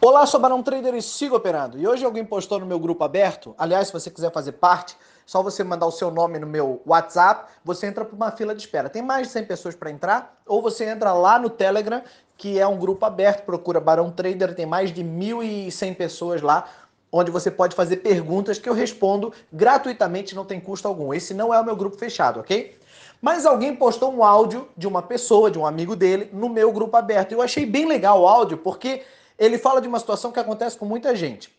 Olá, 0.00 0.24
sou 0.26 0.38
Barão 0.38 0.62
Trader 0.62 0.94
e 0.94 1.02
sigo 1.02 1.34
operando. 1.34 1.76
E 1.76 1.84
hoje 1.84 2.04
alguém 2.04 2.24
postou 2.24 2.60
no 2.60 2.66
meu 2.66 2.78
grupo 2.78 3.02
aberto. 3.02 3.52
Aliás, 3.58 3.88
se 3.88 3.92
você 3.92 4.08
quiser 4.08 4.30
fazer 4.30 4.52
parte, 4.52 4.96
só 5.26 5.42
você 5.42 5.64
mandar 5.64 5.86
o 5.86 5.90
seu 5.90 6.08
nome 6.08 6.38
no 6.38 6.46
meu 6.46 6.80
WhatsApp, 6.86 7.50
você 7.64 7.88
entra 7.88 8.04
para 8.04 8.14
uma 8.14 8.30
fila 8.30 8.54
de 8.54 8.60
espera. 8.60 8.88
Tem 8.88 9.02
mais 9.02 9.26
de 9.26 9.32
100 9.32 9.46
pessoas 9.46 9.74
para 9.74 9.90
entrar, 9.90 10.40
ou 10.46 10.62
você 10.62 10.84
entra 10.84 11.12
lá 11.12 11.36
no 11.36 11.50
Telegram, 11.50 12.00
que 12.36 12.60
é 12.60 12.66
um 12.66 12.78
grupo 12.78 13.04
aberto, 13.04 13.44
procura 13.44 13.80
Barão 13.80 14.08
Trader, 14.08 14.54
tem 14.54 14.64
mais 14.64 14.92
de 14.92 15.02
1.100 15.02 15.96
pessoas 15.96 16.42
lá, 16.42 16.68
onde 17.10 17.32
você 17.32 17.50
pode 17.50 17.74
fazer 17.74 17.96
perguntas 17.96 18.56
que 18.56 18.68
eu 18.68 18.74
respondo 18.74 19.32
gratuitamente, 19.52 20.32
não 20.32 20.44
tem 20.44 20.60
custo 20.60 20.86
algum. 20.86 21.12
Esse 21.12 21.34
não 21.34 21.52
é 21.52 21.60
o 21.60 21.64
meu 21.64 21.74
grupo 21.74 21.96
fechado, 21.96 22.38
ok? 22.38 22.78
Mas 23.20 23.44
alguém 23.44 23.74
postou 23.74 24.14
um 24.14 24.22
áudio 24.22 24.68
de 24.76 24.86
uma 24.86 25.02
pessoa, 25.02 25.50
de 25.50 25.58
um 25.58 25.66
amigo 25.66 25.96
dele, 25.96 26.30
no 26.32 26.48
meu 26.48 26.70
grupo 26.70 26.96
aberto. 26.96 27.32
Eu 27.32 27.42
achei 27.42 27.66
bem 27.66 27.84
legal 27.84 28.22
o 28.22 28.28
áudio, 28.28 28.58
porque 28.58 29.02
ele 29.38 29.58
fala 29.58 29.80
de 29.80 29.88
uma 29.88 29.98
situação 29.98 30.32
que 30.32 30.40
acontece 30.40 30.76
com 30.76 30.84
muita 30.84 31.14
gente. 31.14 31.56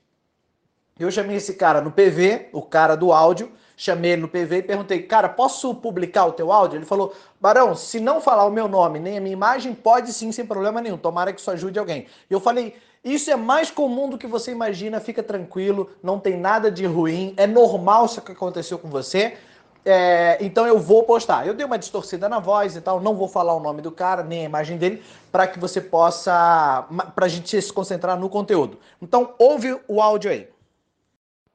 Eu 1.00 1.10
chamei 1.10 1.38
esse 1.38 1.54
cara 1.54 1.80
no 1.80 1.92
PV, 1.92 2.50
o 2.52 2.62
cara 2.62 2.96
do 2.96 3.14
áudio, 3.14 3.50
chamei 3.78 4.12
ele 4.12 4.24
no 4.24 4.28
PV 4.28 4.58
e 4.58 4.64
perguntei, 4.64 5.02
cara, 5.04 5.30
posso 5.30 5.74
publicar 5.74 6.26
o 6.26 6.34
teu 6.34 6.52
áudio? 6.52 6.78
Ele 6.78 6.86
falou, 6.86 7.16
Barão, 7.40 7.74
se 7.74 8.02
não 8.02 8.20
falar 8.20 8.46
o 8.46 8.52
meu 8.52 8.68
nome 8.68 9.00
nem 9.00 9.18
a 9.18 9.22
minha 9.22 9.32
imagem, 9.32 9.74
pode 9.74 10.12
sim, 10.12 10.30
sem 10.34 10.46
problema 10.46 10.82
nenhum. 10.82 10.98
Tomara 10.98 11.32
que 11.32 11.40
isso 11.40 11.50
ajude 11.50 11.80
alguém. 11.80 12.08
E 12.30 12.34
eu 12.34 12.42
falei, 12.42 12.76
isso 13.02 13.32
é 13.32 13.38
mais 13.38 13.72
comum 13.72 14.10
do 14.10 14.18
que 14.18 14.28
você 14.28 14.52
imagina, 14.52 15.00
fica 15.00 15.24
tranquilo, 15.24 15.90
não 16.04 16.20
tem 16.20 16.38
nada 16.38 16.70
de 16.70 16.86
ruim, 16.86 17.34
é 17.38 17.48
normal 17.48 18.06
isso 18.06 18.22
que 18.22 18.34
aconteceu 18.34 18.78
com 18.78 18.90
você. 18.90 19.38
É, 19.86 20.38
então 20.44 20.68
eu 20.68 20.80
vou 20.80 21.04
postar. 21.04 21.48
Eu 21.48 21.54
dei 21.54 21.66
uma 21.66 21.80
distorcida 21.80 22.28
na 22.28 22.40
voz 22.40 22.76
e 22.76 22.82
tal, 22.82 23.02
não 23.02 23.16
vou 23.16 23.28
falar 23.28 23.54
o 23.54 23.60
nome 23.60 23.82
do 23.82 23.92
cara, 23.92 24.24
nem 24.24 24.42
a 24.42 24.46
imagem 24.46 24.78
dele, 24.78 25.02
para 25.32 25.48
que 25.48 25.60
você 25.60 25.80
possa. 25.82 26.86
para 27.16 27.26
a 27.26 27.30
gente 27.30 27.62
se 27.62 27.74
concentrar 27.74 28.20
no 28.20 28.30
conteúdo. 28.30 28.78
Então 29.02 29.34
ouve 29.40 29.80
o 29.88 30.02
áudio 30.02 30.32
aí. 30.32 30.48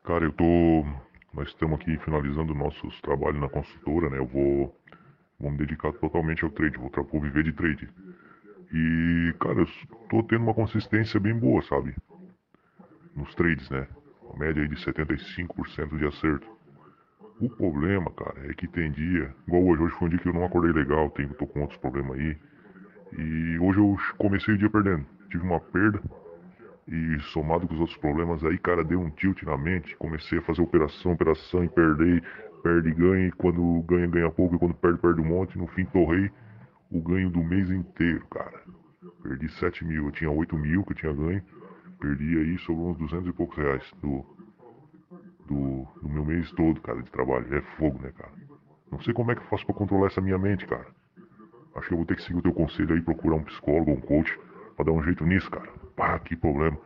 Cara, 0.03 0.25
eu 0.25 0.33
tô. 0.33 0.45
Nós 1.33 1.49
estamos 1.49 1.81
aqui 1.81 1.97
finalizando 1.99 2.55
nossos 2.55 3.01
trabalhos 3.01 3.41
na 3.41 3.49
consultora, 3.49 4.09
né? 4.09 4.19
Eu 4.19 4.27
vou, 4.27 4.75
vou 5.39 5.51
me 5.51 5.59
dedicar 5.59 5.93
totalmente 5.95 6.45
ao 6.45 6.51
trade, 6.51 6.79
vou, 6.79 6.91
vou 7.11 7.21
viver 7.21 7.43
de 7.43 7.53
trade. 7.53 7.89
E, 8.73 9.35
cara, 9.41 9.61
eu 9.61 9.67
tô 10.09 10.23
tendo 10.23 10.43
uma 10.43 10.55
consistência 10.55 11.19
bem 11.19 11.35
boa, 11.35 11.63
sabe? 11.63 11.95
Nos 13.17 13.35
trades, 13.35 13.69
né? 13.71 13.87
Uma 14.23 14.47
média 14.47 14.63
aí 14.63 14.69
de 14.69 14.77
75% 14.77 15.99
de 15.99 16.07
acerto. 16.07 16.54
O 17.41 17.49
problema, 17.51 18.11
cara, 18.13 18.49
é 18.49 18.55
que 18.55 18.69
tem 18.69 18.93
dia, 18.93 19.35
igual 19.47 19.65
hoje, 19.65 19.83
hoje 19.83 19.95
foi 19.97 20.07
um 20.07 20.11
dia 20.11 20.21
que 20.21 20.29
eu 20.29 20.33
não 20.33 20.45
acordei 20.45 20.73
legal, 20.73 21.11
tenho, 21.11 21.35
tô 21.35 21.47
com 21.47 21.61
outros 21.61 21.79
problemas 21.79 22.19
aí. 22.19 22.37
E 23.19 23.59
hoje 23.59 23.79
eu 23.79 23.97
comecei 24.19 24.55
o 24.55 24.59
dia 24.59 24.71
perdendo. 24.71 25.05
Tive 25.31 25.45
uma 25.45 25.61
perda 25.61 26.01
e 26.87 27.19
somado 27.33 27.67
com 27.67 27.75
os 27.75 27.81
outros 27.81 27.99
problemas 27.99 28.45
aí, 28.45 28.59
cara, 28.59 28.85
deu 28.85 29.01
um 29.01 29.11
tilt 29.11 29.43
na 29.43 29.57
mente. 29.57 29.97
Comecei 29.97 30.39
a 30.39 30.43
fazer 30.43 30.63
operação, 30.63 31.13
operação 31.13 31.65
e 31.65 31.69
perder, 31.69 32.23
perde 32.63 32.89
e 32.89 32.95
ganha. 32.95 33.27
E 33.29 33.33
quando 33.33 33.83
ganha, 33.83 34.07
ganha 34.07 34.31
pouco. 34.31 34.55
E 34.55 34.59
quando 34.59 34.75
perde, 34.75 34.99
perde 34.99 35.21
um 35.21 35.25
monte. 35.25 35.57
No 35.57 35.67
fim, 35.69 35.85
torrei 35.87 36.31
o 36.91 37.01
ganho 37.01 37.31
do 37.31 37.43
mês 37.43 37.71
inteiro, 37.71 38.27
cara. 38.27 38.63
Perdi 39.23 39.49
7 39.49 39.85
mil. 39.85 40.07
Eu 40.07 40.13
tinha 40.13 40.31
8 40.31 40.57
mil 40.57 40.85
que 40.85 40.93
eu 40.93 40.97
tinha 40.97 41.13
ganho. 41.13 41.43
Perdi 42.01 42.39
aí, 42.39 42.59
sobrou 42.59 42.91
uns 42.91 42.99
200 42.99 43.29
e 43.29 43.33
poucos 43.33 43.57
reais 43.57 43.91
do, 44.03 44.25
do, 45.47 45.87
do 46.01 46.09
meu 46.09 46.25
mês 46.25 46.51
todo, 46.53 46.81
cara, 46.81 47.03
de 47.03 47.11
trabalho. 47.11 47.55
É 47.57 47.63
fogo, 47.77 47.99
né, 48.03 48.13
cara? 48.17 48.33
Não 48.91 49.01
sei 49.01 49.13
como 49.13 49.33
é 49.33 49.35
que 49.35 49.41
eu 49.43 49.47
faço 49.47 49.67
pra 49.67 49.75
controlar 49.75 50.07
essa 50.07 50.21
minha 50.21 50.39
mente, 50.39 50.67
cara. 50.67 50.87
Acho 51.75 51.89
que 51.89 51.95
eu 51.95 51.99
vou 51.99 52.07
ter 52.07 52.17
que 52.17 52.23
seguir 52.23 52.39
o 52.39 52.43
teu 52.43 52.53
conselho 52.53 52.95
aí, 52.95 53.03
procurar 53.03 53.37
um 53.37 53.45
psicólogo, 53.45 53.91
um 53.91 54.01
coach, 54.01 54.39
pra 54.77 54.85
dar 54.85 54.93
um 54.93 55.03
jeito 55.03 55.25
nisso, 55.25 55.51
cara. 55.51 55.69
Pá, 55.97 56.19
que 56.19 56.37
problema. 56.37 56.79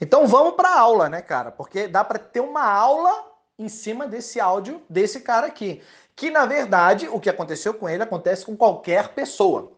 Então 0.00 0.26
vamos 0.26 0.54
pra 0.54 0.78
aula, 0.78 1.08
né, 1.08 1.20
cara? 1.20 1.50
Porque 1.50 1.88
dá 1.88 2.04
pra 2.04 2.18
ter 2.18 2.40
uma 2.40 2.64
aula 2.64 3.10
em 3.58 3.68
cima 3.68 4.06
desse 4.06 4.40
áudio 4.40 4.80
desse 4.88 5.20
cara 5.20 5.46
aqui. 5.46 5.82
Que 6.16 6.30
na 6.30 6.46
verdade, 6.46 7.08
o 7.08 7.20
que 7.20 7.28
aconteceu 7.28 7.74
com 7.74 7.88
ele 7.88 8.02
acontece 8.02 8.46
com 8.46 8.56
qualquer 8.56 9.08
pessoa. 9.08 9.72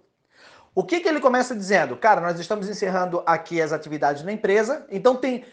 O 0.74 0.84
que, 0.84 1.00
que 1.00 1.08
ele 1.08 1.20
começa 1.20 1.54
dizendo? 1.54 1.96
Cara, 1.96 2.20
nós 2.20 2.38
estamos 2.38 2.68
encerrando 2.68 3.22
aqui 3.26 3.60
as 3.60 3.72
atividades 3.72 4.22
na 4.22 4.32
empresa, 4.32 4.86
então 4.90 5.16
tem 5.16 5.44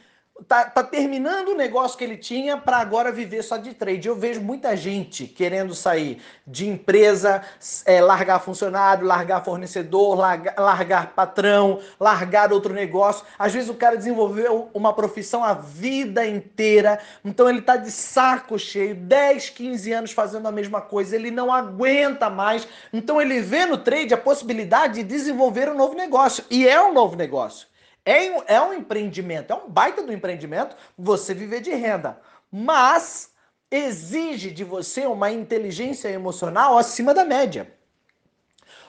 tá, 0.48 0.66
tá 0.66 0.84
terminando 0.84 1.50
o 1.50 1.56
negócio 1.56 1.98
que 1.98 2.04
ele 2.04 2.18
tinha 2.18 2.58
para 2.58 2.78
agora 2.78 3.12
viver 3.12 3.44
só 3.44 3.58
de 3.58 3.74
trade. 3.74 4.08
Eu 4.08 4.16
vejo 4.16 4.42
muita 4.42 4.76
gente 4.76 5.26
querendo 5.26 5.74
sair 5.74 6.22
de 6.46 6.68
empresa, 6.68 7.42
é, 7.86 8.02
largar 8.02 8.40
funcionário, 8.40 9.06
largar 9.06 9.44
fornecedor, 9.44 10.18
largar, 10.18 10.56
largar 10.58 11.14
patrão, 11.14 11.80
largar 12.00 12.52
outro 12.52 12.74
negócio. 12.74 13.26
Às 13.38 13.54
vezes 13.54 13.70
o 13.70 13.76
cara 13.76 13.98
desenvolveu 13.98 14.70
uma 14.74 14.94
profissão 14.94 15.44
a 15.44 15.54
vida 15.54 16.26
inteira, 16.26 17.00
então 17.24 17.50
ele 17.50 17.62
tá 17.62 17.78
de 17.78 17.92
saco 17.92 18.58
cheio, 18.58 18.96
10, 18.96 19.50
15 19.50 19.92
anos 19.92 20.12
fazendo 20.12 20.48
a 20.48 20.52
mesma 20.52 20.82
coisa, 20.82 21.16
ele 21.16 21.32
não 21.32 21.52
aguenta 21.52 22.30
mais. 22.30 22.68
Então 22.92 23.22
ele 23.22 23.42
vê 23.42 23.66
no 23.66 23.78
trade 23.78 24.14
a 24.14 24.18
possibilidade 24.18 24.96
de 24.96 25.04
desenvolver 25.04 25.70
um 25.70 25.76
novo 25.76 25.96
negócio. 25.96 26.44
E 26.50 26.68
é 26.68 26.82
um 26.82 26.94
novo 26.94 27.16
negócio. 27.16 27.69
É, 28.10 28.56
é 28.56 28.60
um 28.60 28.74
empreendimento, 28.74 29.54
é 29.54 29.56
um 29.56 29.70
baita 29.70 30.02
do 30.02 30.12
empreendimento 30.12 30.76
você 30.98 31.32
viver 31.32 31.62
de 31.62 31.70
renda. 31.76 32.20
Mas 32.52 33.32
exige 33.70 34.50
de 34.50 34.64
você 34.64 35.06
uma 35.06 35.30
inteligência 35.30 36.10
emocional 36.10 36.76
acima 36.76 37.14
da 37.14 37.24
média. 37.24 37.72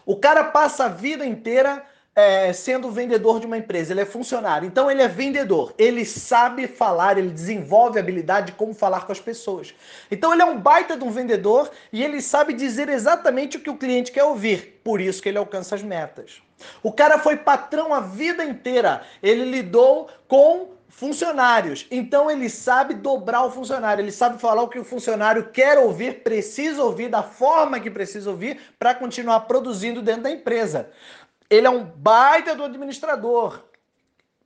O 0.06 0.16
cara 0.16 0.44
passa 0.44 0.86
a 0.86 0.88
vida 0.88 1.26
inteira 1.26 1.84
é, 2.15 2.53
sendo 2.53 2.91
vendedor 2.91 3.38
de 3.41 3.47
uma 3.47 3.56
empresa, 3.56 3.93
ele 3.93 4.00
é 4.00 4.04
funcionário, 4.04 4.66
então 4.66 4.91
ele 4.91 5.00
é 5.00 5.09
vendedor, 5.09 5.72
ele 5.78 6.04
sabe 6.04 6.66
falar, 6.66 7.16
ele 7.16 7.31
desenvolve 7.31 7.98
a 7.98 8.03
habilidade 8.03 8.48
de 8.48 8.53
como 8.53 8.75
falar 8.75 9.06
com 9.06 9.12
as 9.12 9.21
pessoas. 9.21 9.75
Então 10.10 10.32
ele 10.32 10.43
é 10.43 10.44
um 10.44 10.59
baita 10.59 10.97
de 10.97 11.04
um 11.04 11.10
vendedor 11.10 11.71
e 11.93 12.03
ele 12.03 12.21
sabe 12.21 12.53
dizer 12.53 12.88
exatamente 12.88 13.56
o 13.56 13.60
que 13.60 13.71
o 13.71 13.76
cliente 13.76 14.10
quer 14.10 14.25
ouvir, 14.25 14.81
por 14.82 15.00
isso 15.00 15.22
que 15.22 15.28
ele 15.28 15.38
alcança 15.38 15.75
as 15.75 15.82
metas. 15.82 16.43
O 16.82 16.93
cara 16.93 17.19
foi 17.19 17.37
patrão 17.37 17.94
a 17.94 18.00
vida 18.00 18.44
inteira, 18.44 19.03
ele 19.22 19.44
lidou 19.44 20.09
com 20.28 20.81
funcionários. 20.88 21.87
Então 21.91 22.31
ele 22.31 22.50
sabe 22.50 22.92
dobrar 22.92 23.44
o 23.47 23.50
funcionário, 23.50 24.03
ele 24.03 24.12
sabe 24.12 24.38
falar 24.38 24.62
o 24.62 24.69
que 24.69 24.78
o 24.78 24.84
funcionário 24.84 25.48
quer 25.50 25.78
ouvir, 25.78 26.22
precisa 26.22 26.82
ouvir, 26.82 27.09
da 27.09 27.22
forma 27.22 27.81
que 27.81 27.91
precisa 27.91 28.28
ouvir 28.28 28.60
para 28.78 28.94
continuar 28.94 29.41
produzindo 29.41 30.03
dentro 30.03 30.25
da 30.25 30.31
empresa. 30.31 30.91
Ele 31.50 31.66
é 31.66 31.71
um 31.71 31.84
baita 31.84 32.55
do 32.55 32.62
administrador. 32.62 33.65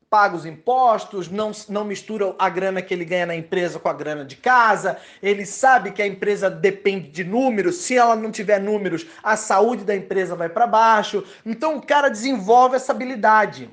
Paga 0.08 0.36
os 0.36 0.46
impostos, 0.46 1.28
não, 1.28 1.52
não 1.68 1.84
mistura 1.84 2.34
a 2.38 2.48
grana 2.48 2.80
que 2.80 2.94
ele 2.94 3.04
ganha 3.04 3.26
na 3.26 3.34
empresa 3.34 3.78
com 3.78 3.88
a 3.88 3.92
grana 3.92 4.24
de 4.24 4.36
casa. 4.36 4.98
Ele 5.22 5.44
sabe 5.44 5.92
que 5.92 6.00
a 6.00 6.06
empresa 6.06 6.48
depende 6.48 7.10
de 7.10 7.22
números. 7.22 7.76
Se 7.76 7.96
ela 7.96 8.16
não 8.16 8.30
tiver 8.30 8.60
números, 8.60 9.06
a 9.22 9.36
saúde 9.36 9.84
da 9.84 9.94
empresa 9.94 10.34
vai 10.34 10.48
para 10.48 10.66
baixo. 10.66 11.24
Então 11.44 11.76
o 11.76 11.82
cara 11.82 12.08
desenvolve 12.08 12.76
essa 12.76 12.92
habilidade. 12.92 13.68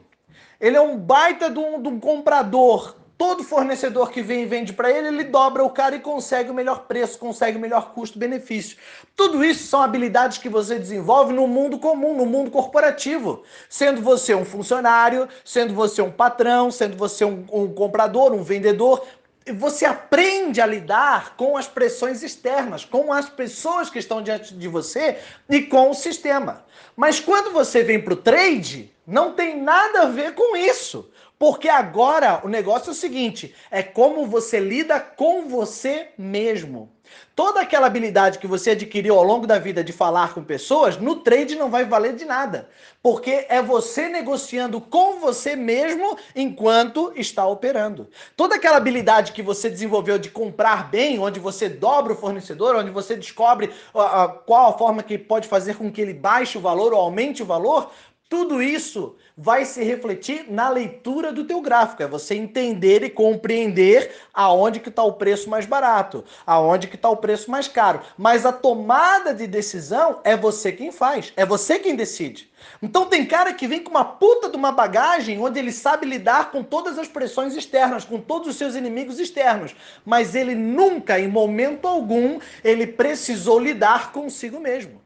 Ele 0.59 0.75
é 0.75 0.81
um 0.81 0.97
baita 0.97 1.49
de 1.49 1.59
um, 1.59 1.81
de 1.81 1.87
um 1.87 1.99
comprador 1.99 3.00
Todo 3.21 3.43
fornecedor 3.43 4.09
que 4.09 4.19
vem 4.19 4.41
e 4.41 4.45
vende 4.47 4.73
para 4.73 4.89
ele, 4.89 5.09
ele 5.09 5.23
dobra 5.25 5.63
o 5.63 5.69
cara 5.69 5.95
e 5.95 5.99
consegue 5.99 6.49
o 6.49 6.55
melhor 6.55 6.87
preço, 6.87 7.19
consegue 7.19 7.55
o 7.55 7.61
melhor 7.61 7.93
custo-benefício. 7.93 8.75
Tudo 9.15 9.45
isso 9.45 9.67
são 9.67 9.79
habilidades 9.79 10.39
que 10.39 10.49
você 10.49 10.79
desenvolve 10.79 11.31
no 11.31 11.45
mundo 11.45 11.77
comum, 11.77 12.17
no 12.17 12.25
mundo 12.25 12.49
corporativo. 12.49 13.43
Sendo 13.69 14.01
você 14.01 14.33
um 14.33 14.43
funcionário, 14.43 15.29
sendo 15.45 15.75
você 15.75 16.01
um 16.01 16.09
patrão, 16.09 16.71
sendo 16.71 16.97
você 16.97 17.23
um, 17.23 17.45
um 17.53 17.71
comprador, 17.71 18.33
um 18.33 18.41
vendedor, 18.41 19.05
você 19.53 19.85
aprende 19.85 20.59
a 20.59 20.65
lidar 20.65 21.35
com 21.35 21.55
as 21.55 21.67
pressões 21.67 22.23
externas, 22.23 22.85
com 22.85 23.13
as 23.13 23.29
pessoas 23.29 23.87
que 23.87 23.99
estão 23.99 24.23
diante 24.23 24.55
de 24.55 24.67
você 24.67 25.19
e 25.47 25.61
com 25.61 25.91
o 25.91 25.93
sistema. 25.93 26.65
Mas 26.95 27.19
quando 27.19 27.51
você 27.51 27.83
vem 27.83 28.01
para 28.01 28.13
o 28.13 28.17
trade, 28.17 28.91
não 29.05 29.33
tem 29.33 29.61
nada 29.61 30.01
a 30.01 30.05
ver 30.05 30.33
com 30.33 30.57
isso. 30.57 31.10
Porque 31.41 31.67
agora 31.67 32.39
o 32.43 32.47
negócio 32.47 32.89
é 32.89 32.91
o 32.91 32.95
seguinte: 32.95 33.55
é 33.71 33.81
como 33.81 34.27
você 34.27 34.59
lida 34.59 34.99
com 34.99 35.47
você 35.47 36.09
mesmo. 36.15 36.91
Toda 37.35 37.61
aquela 37.61 37.87
habilidade 37.87 38.37
que 38.39 38.47
você 38.47 38.71
adquiriu 38.71 39.15
ao 39.15 39.23
longo 39.23 39.47
da 39.47 39.57
vida 39.57 39.83
de 39.83 39.91
falar 39.91 40.33
com 40.33 40.43
pessoas, 40.43 40.97
no 40.97 41.17
trade 41.17 41.55
não 41.55 41.69
vai 41.69 41.83
valer 41.83 42.15
de 42.15 42.25
nada. 42.25 42.69
Porque 43.01 43.45
é 43.49 43.61
você 43.61 44.07
negociando 44.07 44.79
com 44.79 45.19
você 45.19 45.55
mesmo 45.55 46.15
enquanto 46.35 47.11
está 47.15 47.45
operando. 47.47 48.07
Toda 48.37 48.55
aquela 48.55 48.77
habilidade 48.77 49.31
que 49.31 49.41
você 49.41 49.69
desenvolveu 49.69 50.19
de 50.19 50.29
comprar 50.29 50.91
bem, 50.91 51.19
onde 51.19 51.39
você 51.39 51.67
dobra 51.67 52.13
o 52.13 52.17
fornecedor, 52.17 52.75
onde 52.75 52.91
você 52.91 53.15
descobre 53.15 53.71
uh, 53.93 53.99
uh, 53.99 54.29
qual 54.45 54.69
a 54.69 54.77
forma 54.77 55.01
que 55.01 55.17
pode 55.17 55.47
fazer 55.47 55.75
com 55.75 55.91
que 55.91 56.01
ele 56.01 56.13
baixe 56.13 56.57
o 56.57 56.61
valor 56.61 56.93
ou 56.93 56.99
aumente 56.99 57.41
o 57.41 57.45
valor, 57.45 57.91
Tudo 58.31 58.63
isso 58.63 59.17
vai 59.35 59.65
se 59.65 59.83
refletir 59.83 60.45
na 60.49 60.69
leitura 60.69 61.33
do 61.33 61.43
teu 61.43 61.59
gráfico, 61.59 62.01
é 62.01 62.07
você 62.07 62.33
entender 62.33 63.03
e 63.03 63.09
compreender 63.09 64.09
aonde 64.33 64.79
que 64.79 64.87
está 64.87 65.03
o 65.03 65.15
preço 65.15 65.49
mais 65.49 65.65
barato, 65.65 66.23
aonde 66.47 66.87
que 66.87 66.95
está 66.95 67.09
o 67.09 67.17
preço 67.17 67.51
mais 67.51 67.67
caro. 67.67 67.99
Mas 68.17 68.45
a 68.45 68.53
tomada 68.53 69.33
de 69.33 69.45
decisão 69.45 70.21
é 70.23 70.37
você 70.37 70.71
quem 70.71 70.93
faz, 70.93 71.33
é 71.35 71.45
você 71.45 71.77
quem 71.77 71.93
decide. 71.93 72.49
Então 72.81 73.05
tem 73.05 73.25
cara 73.25 73.53
que 73.53 73.67
vem 73.67 73.83
com 73.83 73.91
uma 73.91 74.05
puta 74.05 74.47
de 74.47 74.55
uma 74.55 74.71
bagagem 74.71 75.37
onde 75.37 75.59
ele 75.59 75.73
sabe 75.73 76.05
lidar 76.05 76.51
com 76.51 76.63
todas 76.63 76.97
as 76.97 77.09
pressões 77.09 77.53
externas, 77.53 78.05
com 78.05 78.17
todos 78.17 78.47
os 78.47 78.55
seus 78.55 78.75
inimigos 78.75 79.19
externos, 79.19 79.75
mas 80.05 80.35
ele 80.35 80.55
nunca, 80.55 81.19
em 81.19 81.27
momento 81.27 81.85
algum, 81.85 82.39
ele 82.63 82.87
precisou 82.87 83.59
lidar 83.59 84.13
consigo 84.13 84.57
mesmo. 84.57 85.00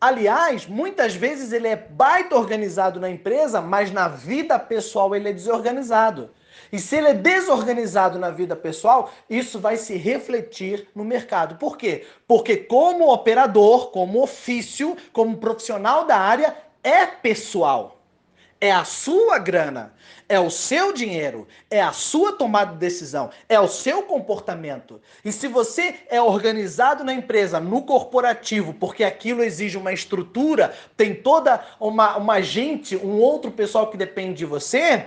Aliás, 0.00 0.66
muitas 0.66 1.14
vezes 1.14 1.52
ele 1.52 1.66
é 1.66 1.74
baita 1.74 2.36
organizado 2.36 3.00
na 3.00 3.10
empresa, 3.10 3.60
mas 3.60 3.90
na 3.90 4.06
vida 4.06 4.56
pessoal 4.56 5.14
ele 5.14 5.28
é 5.28 5.32
desorganizado. 5.32 6.30
E 6.72 6.78
se 6.78 6.96
ele 6.96 7.08
é 7.08 7.14
desorganizado 7.14 8.18
na 8.18 8.30
vida 8.30 8.54
pessoal, 8.54 9.10
isso 9.28 9.58
vai 9.58 9.76
se 9.76 9.96
refletir 9.96 10.88
no 10.94 11.04
mercado. 11.04 11.56
Por 11.56 11.76
quê? 11.76 12.06
Porque, 12.28 12.56
como 12.56 13.12
operador, 13.12 13.90
como 13.90 14.22
ofício, 14.22 14.96
como 15.12 15.38
profissional 15.38 16.04
da 16.04 16.16
área, 16.16 16.56
é 16.84 17.04
pessoal. 17.06 17.97
É 18.60 18.72
a 18.72 18.84
sua 18.84 19.38
grana, 19.38 19.94
é 20.28 20.38
o 20.38 20.50
seu 20.50 20.92
dinheiro, 20.92 21.46
é 21.70 21.80
a 21.80 21.92
sua 21.92 22.32
tomada 22.32 22.72
de 22.72 22.78
decisão, 22.78 23.30
é 23.48 23.58
o 23.58 23.68
seu 23.68 24.02
comportamento. 24.02 25.00
E 25.24 25.30
se 25.30 25.46
você 25.46 26.00
é 26.08 26.20
organizado 26.20 27.04
na 27.04 27.14
empresa, 27.14 27.60
no 27.60 27.82
corporativo, 27.82 28.74
porque 28.74 29.04
aquilo 29.04 29.44
exige 29.44 29.78
uma 29.78 29.92
estrutura, 29.92 30.74
tem 30.96 31.14
toda 31.14 31.64
uma, 31.78 32.16
uma 32.16 32.40
gente, 32.40 32.96
um 32.96 33.18
outro 33.20 33.50
pessoal 33.50 33.90
que 33.90 33.96
depende 33.96 34.34
de 34.34 34.44
você, 34.44 35.06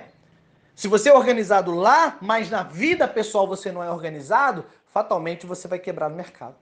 se 0.76 0.88
você 0.88 1.10
é 1.10 1.14
organizado 1.14 1.76
lá, 1.76 2.18
mas 2.22 2.50
na 2.50 2.64
vida 2.64 3.08
pessoal 3.08 3.48
você 3.48 3.72
não 3.72 3.84
é 3.84 3.92
organizado, 3.92 4.66
fatalmente 4.88 5.46
você 5.46 5.68
vai 5.68 5.78
quebrar 5.78 6.10
no 6.10 6.16
mercado. 6.16 6.56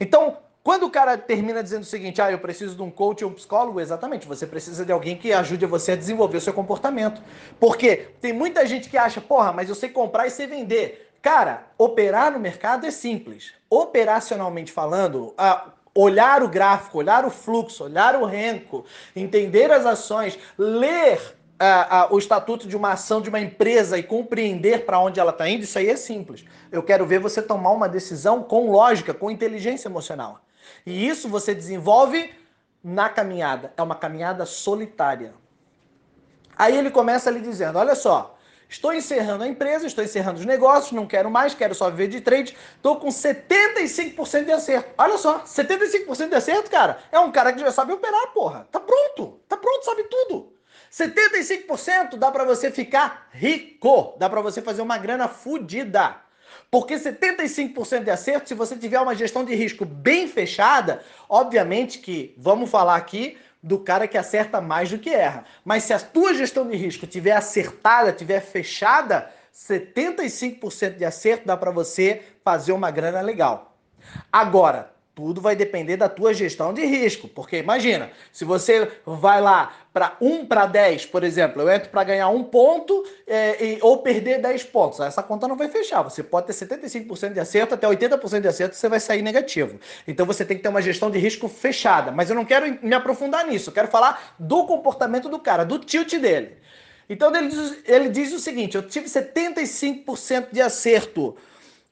Então, 0.00 0.38
quando 0.68 0.82
o 0.82 0.90
cara 0.90 1.16
termina 1.16 1.62
dizendo 1.62 1.80
o 1.80 1.86
seguinte, 1.86 2.20
ah, 2.20 2.30
eu 2.30 2.38
preciso 2.38 2.76
de 2.76 2.82
um 2.82 2.90
coach 2.90 3.24
ou 3.24 3.30
um 3.30 3.32
psicólogo, 3.32 3.80
exatamente, 3.80 4.28
você 4.28 4.46
precisa 4.46 4.84
de 4.84 4.92
alguém 4.92 5.16
que 5.16 5.32
ajude 5.32 5.64
você 5.64 5.92
a 5.92 5.96
desenvolver 5.96 6.36
o 6.36 6.40
seu 6.42 6.52
comportamento. 6.52 7.22
Porque 7.58 8.08
tem 8.20 8.34
muita 8.34 8.66
gente 8.66 8.90
que 8.90 8.98
acha, 8.98 9.18
porra, 9.18 9.50
mas 9.50 9.70
eu 9.70 9.74
sei 9.74 9.88
comprar 9.88 10.26
e 10.26 10.30
sei 10.30 10.46
vender. 10.46 11.10
Cara, 11.22 11.68
operar 11.78 12.30
no 12.30 12.38
mercado 12.38 12.86
é 12.86 12.90
simples. 12.90 13.54
Operacionalmente 13.70 14.70
falando, 14.70 15.34
olhar 15.94 16.42
o 16.42 16.48
gráfico, 16.50 16.98
olhar 16.98 17.24
o 17.24 17.30
fluxo, 17.30 17.84
olhar 17.84 18.14
o 18.16 18.26
renco, 18.26 18.84
entender 19.16 19.72
as 19.72 19.86
ações, 19.86 20.38
ler 20.58 21.18
o 22.10 22.18
estatuto 22.18 22.68
de 22.68 22.76
uma 22.76 22.92
ação 22.92 23.22
de 23.22 23.30
uma 23.30 23.40
empresa 23.40 23.96
e 23.96 24.02
compreender 24.02 24.84
para 24.84 25.00
onde 25.00 25.18
ela 25.18 25.30
está 25.30 25.48
indo, 25.48 25.62
isso 25.62 25.78
aí 25.78 25.88
é 25.88 25.96
simples. 25.96 26.44
Eu 26.70 26.82
quero 26.82 27.06
ver 27.06 27.20
você 27.20 27.40
tomar 27.40 27.70
uma 27.70 27.88
decisão 27.88 28.42
com 28.42 28.70
lógica, 28.70 29.14
com 29.14 29.30
inteligência 29.30 29.88
emocional. 29.88 30.42
E 30.84 31.06
isso 31.06 31.28
você 31.28 31.54
desenvolve 31.54 32.34
na 32.82 33.08
caminhada. 33.08 33.72
É 33.76 33.82
uma 33.82 33.94
caminhada 33.94 34.46
solitária. 34.46 35.34
Aí 36.56 36.76
ele 36.76 36.90
começa 36.90 37.30
ali 37.30 37.40
dizendo: 37.40 37.78
Olha 37.78 37.94
só, 37.94 38.36
estou 38.68 38.92
encerrando 38.92 39.44
a 39.44 39.48
empresa, 39.48 39.86
estou 39.86 40.02
encerrando 40.02 40.40
os 40.40 40.46
negócios, 40.46 40.92
não 40.92 41.06
quero 41.06 41.30
mais, 41.30 41.54
quero 41.54 41.74
só 41.74 41.88
viver 41.90 42.08
de 42.08 42.20
trade. 42.20 42.56
Estou 42.76 42.96
com 42.96 43.08
75% 43.08 44.44
de 44.44 44.52
acerto. 44.52 44.90
Olha 44.98 45.18
só, 45.18 45.40
75% 45.44 46.28
de 46.28 46.34
acerto, 46.34 46.70
cara, 46.70 46.98
é 47.12 47.18
um 47.18 47.30
cara 47.30 47.52
que 47.52 47.60
já 47.60 47.70
sabe 47.70 47.92
operar, 47.92 48.32
porra. 48.32 48.66
Tá 48.70 48.80
pronto, 48.80 49.40
tá 49.48 49.56
pronto, 49.56 49.84
sabe 49.84 50.04
tudo. 50.04 50.52
75% 50.90 52.16
dá 52.16 52.30
para 52.30 52.44
você 52.44 52.70
ficar 52.70 53.28
rico, 53.30 54.16
dá 54.18 54.28
para 54.28 54.40
você 54.40 54.62
fazer 54.62 54.82
uma 54.82 54.98
grana 54.98 55.28
fodida. 55.28 56.16
Porque 56.70 56.96
75% 56.96 58.04
de 58.04 58.10
acerto, 58.10 58.48
se 58.48 58.54
você 58.54 58.76
tiver 58.76 59.00
uma 59.00 59.14
gestão 59.14 59.44
de 59.44 59.54
risco 59.54 59.86
bem 59.86 60.28
fechada, 60.28 61.02
obviamente 61.28 61.98
que 61.98 62.34
vamos 62.36 62.70
falar 62.70 62.96
aqui 62.96 63.38
do 63.62 63.78
cara 63.78 64.06
que 64.06 64.18
acerta 64.18 64.60
mais 64.60 64.90
do 64.90 64.98
que 64.98 65.10
erra. 65.10 65.44
Mas 65.64 65.84
se 65.84 65.92
a 65.92 65.98
tua 65.98 66.34
gestão 66.34 66.68
de 66.68 66.76
risco 66.76 67.06
tiver 67.06 67.32
acertada, 67.32 68.12
tiver 68.12 68.40
fechada, 68.40 69.30
75% 69.54 70.96
de 70.96 71.04
acerto 71.04 71.46
dá 71.46 71.56
para 71.56 71.70
você 71.70 72.22
fazer 72.44 72.72
uma 72.72 72.90
grana 72.90 73.20
legal. 73.20 73.76
Agora, 74.30 74.92
tudo 75.18 75.40
vai 75.40 75.56
depender 75.56 75.96
da 75.96 76.08
tua 76.08 76.32
gestão 76.32 76.72
de 76.72 76.84
risco, 76.84 77.26
porque 77.26 77.58
imagina, 77.58 78.08
se 78.32 78.44
você 78.44 78.88
vai 79.04 79.40
lá 79.40 79.74
para 79.92 80.16
1 80.20 80.46
para 80.46 80.64
10, 80.64 81.06
por 81.06 81.24
exemplo, 81.24 81.60
eu 81.60 81.68
entro 81.68 81.90
para 81.90 82.04
ganhar 82.04 82.28
um 82.28 82.44
ponto 82.44 83.04
é, 83.26 83.64
e, 83.64 83.78
ou 83.82 83.98
perder 83.98 84.40
10 84.40 84.62
pontos, 84.66 85.00
essa 85.00 85.20
conta 85.20 85.48
não 85.48 85.56
vai 85.56 85.66
fechar. 85.66 86.02
Você 86.02 86.22
pode 86.22 86.46
ter 86.46 86.52
75% 86.52 87.32
de 87.32 87.40
acerto, 87.40 87.74
até 87.74 87.88
80% 87.88 88.40
de 88.40 88.46
acerto, 88.46 88.76
você 88.76 88.88
vai 88.88 89.00
sair 89.00 89.20
negativo. 89.20 89.80
Então 90.06 90.24
você 90.24 90.44
tem 90.44 90.56
que 90.56 90.62
ter 90.62 90.68
uma 90.68 90.80
gestão 90.80 91.10
de 91.10 91.18
risco 91.18 91.48
fechada. 91.48 92.12
Mas 92.12 92.30
eu 92.30 92.36
não 92.36 92.44
quero 92.44 92.78
me 92.80 92.94
aprofundar 92.94 93.44
nisso, 93.44 93.70
eu 93.70 93.74
quero 93.74 93.88
falar 93.88 94.36
do 94.38 94.66
comportamento 94.66 95.28
do 95.28 95.40
cara, 95.40 95.64
do 95.64 95.80
tilt 95.80 96.14
dele. 96.14 96.58
Então 97.10 97.34
ele 97.34 97.48
diz, 97.48 97.78
ele 97.86 98.08
diz 98.08 98.32
o 98.32 98.38
seguinte: 98.38 98.76
eu 98.76 98.86
tive 98.86 99.08
75% 99.08 100.52
de 100.52 100.60
acerto. 100.60 101.36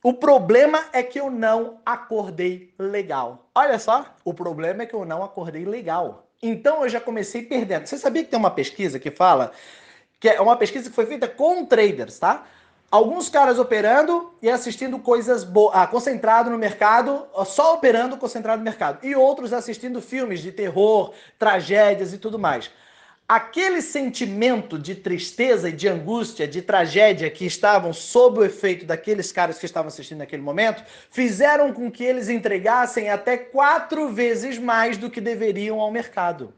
O 0.07 0.15
problema 0.15 0.85
é 0.93 1.03
que 1.03 1.19
eu 1.19 1.29
não 1.29 1.81
acordei 1.85 2.73
legal. 2.79 3.51
Olha 3.53 3.77
só, 3.77 4.07
o 4.25 4.33
problema 4.33 4.85
é 4.85 4.87
que 4.87 4.95
eu 4.95 5.05
não 5.05 5.21
acordei 5.25 5.65
legal. 5.65 6.29
Então 6.41 6.85
eu 6.85 6.89
já 6.89 7.01
comecei 7.01 7.43
perdendo. 7.43 7.89
Você 7.89 7.99
sabia 7.99 8.23
que 8.23 8.31
tem 8.31 8.39
uma 8.39 8.53
pesquisa 8.53 9.01
que 9.01 9.11
fala 9.11 9.51
que 10.21 10.29
é 10.29 10.41
uma 10.41 10.55
pesquisa 10.55 10.89
que 10.89 10.95
foi 10.95 11.07
feita 11.07 11.27
com 11.27 11.67
traders, 11.67 12.21
tá? 12.21 12.47
Alguns 12.89 13.29
caras 13.29 13.59
operando 13.59 14.33
e 14.41 14.49
assistindo 14.49 14.97
coisas 15.01 15.43
boas, 15.43 15.75
ah, 15.75 15.89
concentrado 15.89 16.51
no 16.51 16.57
mercado, 16.57 17.27
só 17.45 17.75
operando 17.75 18.17
concentrado 18.17 18.59
no 18.59 18.65
mercado, 18.65 19.05
e 19.05 19.17
outros 19.17 19.53
assistindo 19.53 20.01
filmes 20.01 20.39
de 20.39 20.53
terror, 20.53 21.15
tragédias 21.37 22.13
e 22.13 22.19
tudo 22.19 22.39
mais 22.39 22.71
aquele 23.29 23.83
sentimento 23.83 24.79
de 24.79 24.95
tristeza 24.95 25.69
e 25.69 25.73
de 25.73 25.89
angústia, 25.89 26.47
de 26.47 26.63
tragédia 26.63 27.31
que 27.31 27.45
estavam 27.45 27.93
sob 27.93 28.41
o 28.41 28.45
efeito 28.45 28.87
daqueles 28.87 29.33
caras 29.33 29.59
que 29.59 29.67
estavam 29.67 29.89
assistindo 29.89 30.19
naquele 30.19 30.43
momento, 30.43 30.85
fizeram 31.11 31.73
com 31.73 31.91
que 31.91 32.05
eles 32.05 32.29
entregassem 32.29 33.11
até 33.11 33.37
quatro 33.37 34.09
vezes 34.13 34.59
mais 34.59 34.97
do 34.97 35.11
que 35.11 35.21
deveriam 35.21 35.81
ao 35.81 35.91
mercado. 35.91 36.55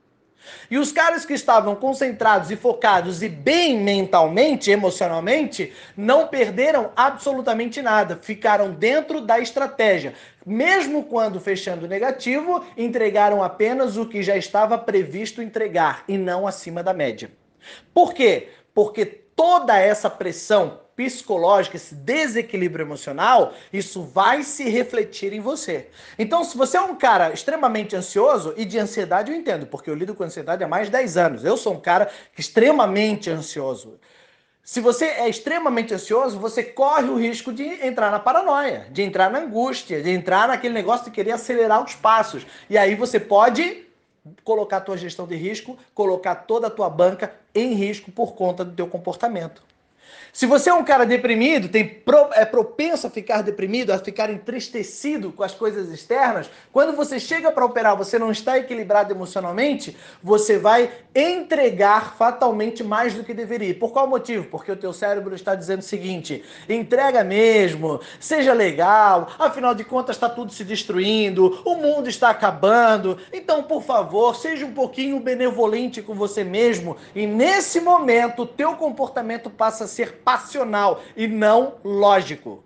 E 0.71 0.79
os 0.79 0.93
caras 0.93 1.25
que 1.25 1.35
estavam 1.35 1.75
concentrados 1.75 2.51
e 2.51 2.57
focados 2.57 3.23
e 3.23 3.29
bem 3.29 3.81
mentalmente, 3.81 4.71
emocionalmente, 4.71 5.73
não 5.97 6.29
perderam 6.29 6.91
absolutamente 6.97 7.83
nada, 7.83 8.19
ficaram 8.21 8.71
dentro 8.71 9.21
da 9.21 9.39
estratégia. 9.39 10.15
Mesmo 10.45 11.05
quando 11.05 11.41
fechando 11.41 11.87
negativo, 11.87 12.65
entregaram 12.77 13.43
apenas 13.43 13.97
o 13.97 14.07
que 14.07 14.23
já 14.23 14.37
estava 14.37 14.79
previsto 14.79 15.43
entregar 15.43 16.05
e 16.09 16.17
não 16.17 16.47
acima 16.47 16.83
da 16.83 16.95
média. 16.95 17.31
Por 17.93 18.15
quê? 18.15 18.49
Porque 18.75 19.05
toda 19.05 19.79
essa 19.79 20.09
pressão 20.09 20.81
psicológica, 20.99 21.77
esse 21.77 21.95
desequilíbrio 21.95 22.85
emocional, 22.85 23.55
isso 23.73 24.03
vai 24.03 24.43
se 24.43 24.69
refletir 24.69 25.33
em 25.33 25.39
você. 25.39 25.87
Então, 26.19 26.43
se 26.43 26.57
você 26.57 26.77
é 26.77 26.81
um 26.81 26.97
cara 26.97 27.33
extremamente 27.33 27.95
ansioso, 27.95 28.53
e 28.57 28.65
de 28.65 28.81
ansiedade 28.81 29.31
eu 29.31 29.39
entendo, 29.39 29.65
porque 29.65 29.89
eu 29.89 29.95
lido 29.95 30.13
com 30.13 30.25
ansiedade 30.25 30.65
há 30.65 30.67
mais 30.67 30.89
de 30.89 30.93
10 30.93 31.17
anos. 31.17 31.45
Eu 31.45 31.57
sou 31.57 31.75
um 31.75 31.81
cara 31.81 32.11
extremamente 32.37 33.31
ansioso. 33.31 34.01
Se 34.65 34.81
você 34.81 35.05
é 35.05 35.29
extremamente 35.29 35.95
ansioso, 35.95 36.37
você 36.37 36.65
corre 36.65 37.09
o 37.09 37.17
risco 37.17 37.53
de 37.53 37.63
entrar 37.63 38.11
na 38.11 38.19
paranoia, 38.19 38.89
de 38.91 39.03
entrar 39.03 39.31
na 39.31 39.39
angústia, 39.39 40.03
de 40.03 40.11
entrar 40.11 40.49
naquele 40.49 40.75
negócio 40.75 41.05
de 41.05 41.13
querer 41.13 41.31
acelerar 41.31 41.85
os 41.85 41.95
passos. 41.95 42.45
E 42.69 42.77
aí 42.77 42.97
você 42.97 43.21
pode 43.21 43.87
colocar 44.43 44.79
a 44.79 44.81
tua 44.81 44.97
gestão 44.97 45.29
de 45.29 45.37
risco, 45.37 45.79
colocar 45.95 46.35
toda 46.35 46.67
a 46.67 46.71
tua 46.71 46.91
banca 46.91 47.33
em 47.55 47.73
risco 47.75 48.11
por 48.11 48.35
conta 48.35 48.65
do 48.65 48.73
teu 48.73 48.89
comportamento. 48.89 49.63
Se 50.33 50.47
você 50.47 50.71
é 50.71 50.75
um 50.75 50.85
cara 50.85 51.05
deprimido, 51.05 51.69
tem 51.69 51.87
pro, 51.87 52.29
é 52.33 52.45
propenso 52.45 53.07
a 53.07 53.11
ficar 53.11 53.43
deprimido, 53.43 53.91
a 53.91 53.99
ficar 53.99 54.31
entristecido 54.31 55.33
com 55.33 55.43
as 55.43 55.55
coisas 55.55 55.91
externas, 55.91 56.51
quando 56.73 56.95
você 56.95 57.19
chega 57.19 57.51
para 57.51 57.65
operar, 57.65 57.97
você 57.97 58.19
não 58.19 58.31
está 58.31 58.59
equilibrado 58.59 59.13
emocionalmente, 59.13 59.97
você 60.23 60.59
vai 60.59 60.91
entregar 61.15 62.17
fatalmente 62.17 62.85
mais 62.85 63.15
do 63.15 63.25
que 63.25 63.35
deveria. 63.35 63.75
Por 63.75 63.93
qual 63.93 64.07
motivo? 64.07 64.45
Porque 64.45 64.71
o 64.71 64.77
teu 64.77 64.93
cérebro 64.93 65.35
está 65.35 65.55
dizendo 65.55 65.81
o 65.81 65.85
seguinte: 65.85 66.45
entrega 66.69 67.25
mesmo, 67.25 68.01
seja 68.21 68.53
legal, 68.53 69.31
afinal 69.39 69.75
de 69.75 69.85
contas 69.85 70.17
está 70.17 70.29
tudo 70.29 70.53
se 70.53 70.65
destruindo, 70.65 71.63
o 71.65 71.75
mundo 71.77 72.09
está 72.09 72.31
acabando. 72.31 73.19
Então, 73.33 73.63
por 73.63 73.83
favor, 73.83 74.37
seja 74.37 74.67
um 74.67 74.73
pouquinho 74.73 75.21
benevolente 75.21 76.03
com 76.03 76.15
você 76.15 76.45
mesmo 76.45 76.97
e 77.15 77.27
nesse 77.27 77.81
momento 77.81 78.43
o 78.43 78.47
teu 78.47 78.75
comportamento 78.75 79.51
passa 79.51 79.85
a 79.85 79.89
ser 79.89 80.23
passional 80.29 81.01
e 81.17 81.27
não 81.27 81.77
lógico. 81.83 82.63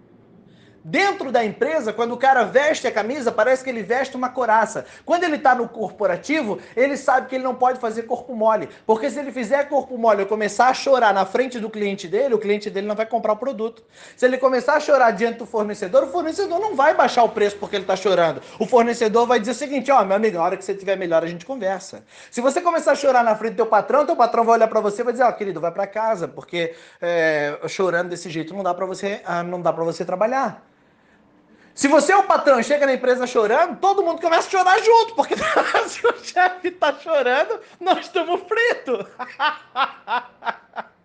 Dentro 0.85 1.31
da 1.31 1.45
empresa, 1.45 1.93
quando 1.93 2.13
o 2.13 2.17
cara 2.17 2.43
veste 2.43 2.89
a 2.89 2.93
camisa, 2.93 3.31
parece 3.31 3.63
que 3.63 3.71
ele 3.71 3.85
veste 3.85 4.17
uma 4.17 4.29
coraça. 4.29 4.85
Quando 5.05 5.23
ele 5.23 5.37
está 5.37 5.55
no 5.55 5.69
corporativo, 5.69 6.59
ele 6.77 6.97
sabe 6.97 7.29
que 7.29 7.37
ele 7.37 7.45
não 7.45 7.55
pode 7.55 7.79
fazer 7.79 8.03
corpo 8.03 8.35
mole. 8.35 8.69
Porque 8.85 9.09
se 9.09 9.21
ele 9.21 9.31
fizer 9.31 9.69
corpo 9.69 9.97
mole 9.97 10.23
e 10.23 10.27
começar 10.27 10.69
a 10.69 10.75
chorar 10.75 11.15
na 11.15 11.25
frente 11.25 11.61
do 11.61 11.71
cliente 11.71 12.09
dele, 12.09 12.35
o 12.35 12.39
cliente 12.39 12.69
dele 12.69 12.89
não 12.89 12.97
vai 12.97 13.07
comprar 13.07 13.35
o 13.35 13.37
produto. 13.37 13.85
Se 14.17 14.27
ele 14.27 14.37
começar 14.39 14.75
a 14.75 14.81
chorar 14.81 15.13
diante 15.13 15.39
do 15.39 15.47
fornecedor, 15.47 16.03
o 16.03 16.09
fornecedor 16.09 16.59
não 16.59 16.75
vai 16.75 16.95
baixar 16.95 17.23
o 17.23 17.29
preço 17.29 17.57
porque 17.59 17.77
ele 17.77 17.85
está 17.85 17.95
chorando. 17.95 18.43
O 18.59 18.67
fornecedor 18.67 19.25
vai 19.25 19.39
dizer 19.39 19.53
o 19.53 19.55
seguinte: 19.55 19.89
ó, 19.93 20.03
oh, 20.03 20.05
meu 20.05 20.17
amigo, 20.17 20.37
na 20.37 20.43
hora 20.43 20.57
que 20.57 20.65
você 20.65 20.73
estiver 20.73 20.97
melhor, 20.97 21.23
a 21.23 21.29
gente 21.29 21.47
conversa. 21.47 22.05
Se 22.29 22.41
você 22.41 22.61
começar 22.61 22.93
a 22.93 22.97
chorar 22.97 23.23
na 23.23 23.37
frente 23.37 23.53
do 23.53 23.57
teu 23.57 23.67
patrão, 23.67 24.05
teu 24.05 24.17
patrão 24.17 24.45
vai 24.45 24.57
olhar 24.57 24.67
para 24.67 24.81
você 24.81 25.03
e 25.03 25.05
vai 25.05 25.13
dizer: 25.13 25.25
ó, 25.25 25.29
oh, 25.29 25.33
querido, 25.33 25.61
vai 25.61 25.71
para 25.71 25.87
casa, 25.87 26.27
porque 26.27 26.75
é, 27.01 27.57
chorando 27.69 28.09
desse 28.09 28.29
jeito 28.29 28.53
não 28.53 28.65
dá 28.65 28.75
para 28.75 28.85
você, 28.85 29.21
ah, 29.25 29.45
não 29.45 29.63
dá 29.63 29.73
para 29.73 29.85
você 29.85 30.05
trabalhar. 30.05 30.72
Se 31.75 31.89
você 31.89 32.13
é 32.13 32.17
o 32.17 32.25
patrão 32.25 32.61
e 32.61 32.65
chega 32.65 32.87
na 32.87 32.95
empresa 32.95 33.27
chorando, 33.27 33.79
todo 33.79 34.03
mundo 34.03 34.21
começa 34.21 34.47
a 34.47 34.51
chorar 34.51 34.79
junto, 34.83 35.15
porque 35.15 35.35
se 35.89 36.07
o 36.07 36.15
chefe 36.23 36.69
está 36.69 36.93
chorando, 36.95 37.61
nós 37.81 38.01
estamos 38.01 38.41
fritos. 38.43 39.07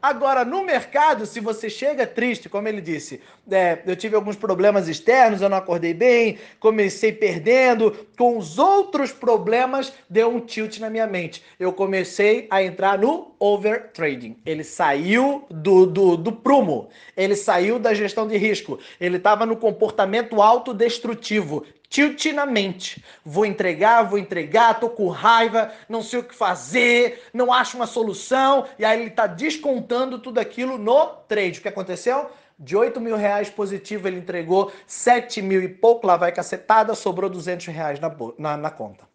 Agora, 0.00 0.44
no 0.44 0.64
mercado, 0.64 1.26
se 1.26 1.40
você 1.40 1.68
chega 1.68 2.06
triste, 2.06 2.48
como 2.48 2.68
ele 2.68 2.80
disse, 2.80 3.20
é, 3.50 3.80
eu 3.84 3.96
tive 3.96 4.14
alguns 4.14 4.36
problemas 4.36 4.86
externos, 4.86 5.40
eu 5.40 5.48
não 5.48 5.56
acordei 5.56 5.92
bem, 5.92 6.38
comecei 6.60 7.12
perdendo, 7.12 8.06
com 8.16 8.38
os 8.38 8.58
outros 8.58 9.10
problemas, 9.10 9.92
deu 10.08 10.28
um 10.28 10.40
tilt 10.40 10.78
na 10.78 10.88
minha 10.88 11.06
mente. 11.06 11.42
Eu 11.58 11.72
comecei 11.72 12.46
a 12.48 12.62
entrar 12.62 12.96
no 12.96 13.34
overtrading. 13.40 14.36
Ele 14.46 14.62
saiu 14.62 15.44
do, 15.50 15.84
do, 15.84 16.16
do 16.16 16.32
prumo, 16.32 16.88
ele 17.16 17.34
saiu 17.34 17.78
da 17.78 17.92
gestão 17.92 18.28
de 18.28 18.36
risco, 18.36 18.78
ele 19.00 19.16
estava 19.16 19.44
no 19.44 19.56
comportamento 19.56 20.40
autodestrutivo 20.40 21.64
tilt 21.88 22.24
na 22.32 22.44
mente. 22.44 23.04
Vou 23.24 23.46
entregar, 23.46 24.02
vou 24.02 24.18
entregar, 24.18 24.78
tô 24.78 24.90
com 24.90 25.08
raiva, 25.08 25.72
não 25.88 26.02
sei 26.02 26.20
o 26.20 26.24
que 26.24 26.34
fazer, 26.34 27.22
não 27.32 27.52
acho 27.52 27.76
uma 27.76 27.86
solução. 27.86 28.66
E 28.78 28.84
aí 28.84 29.00
ele 29.00 29.10
está 29.10 29.26
descontando 29.26 30.18
tudo 30.18 30.38
aquilo 30.38 30.78
no 30.78 31.06
trade. 31.28 31.58
O 31.58 31.62
que 31.62 31.68
aconteceu? 31.68 32.30
De 32.58 32.76
8 32.76 33.00
mil 33.00 33.16
reais 33.16 33.48
positivo, 33.48 34.08
ele 34.08 34.18
entregou 34.18 34.72
7 34.86 35.40
mil 35.40 35.62
e 35.62 35.68
pouco, 35.68 36.06
lá 36.06 36.16
vai 36.16 36.32
cacetada, 36.32 36.94
sobrou 36.94 37.30
200 37.30 37.66
reais 37.66 38.00
na, 38.00 38.14
na, 38.36 38.56
na 38.56 38.70
conta. 38.70 39.06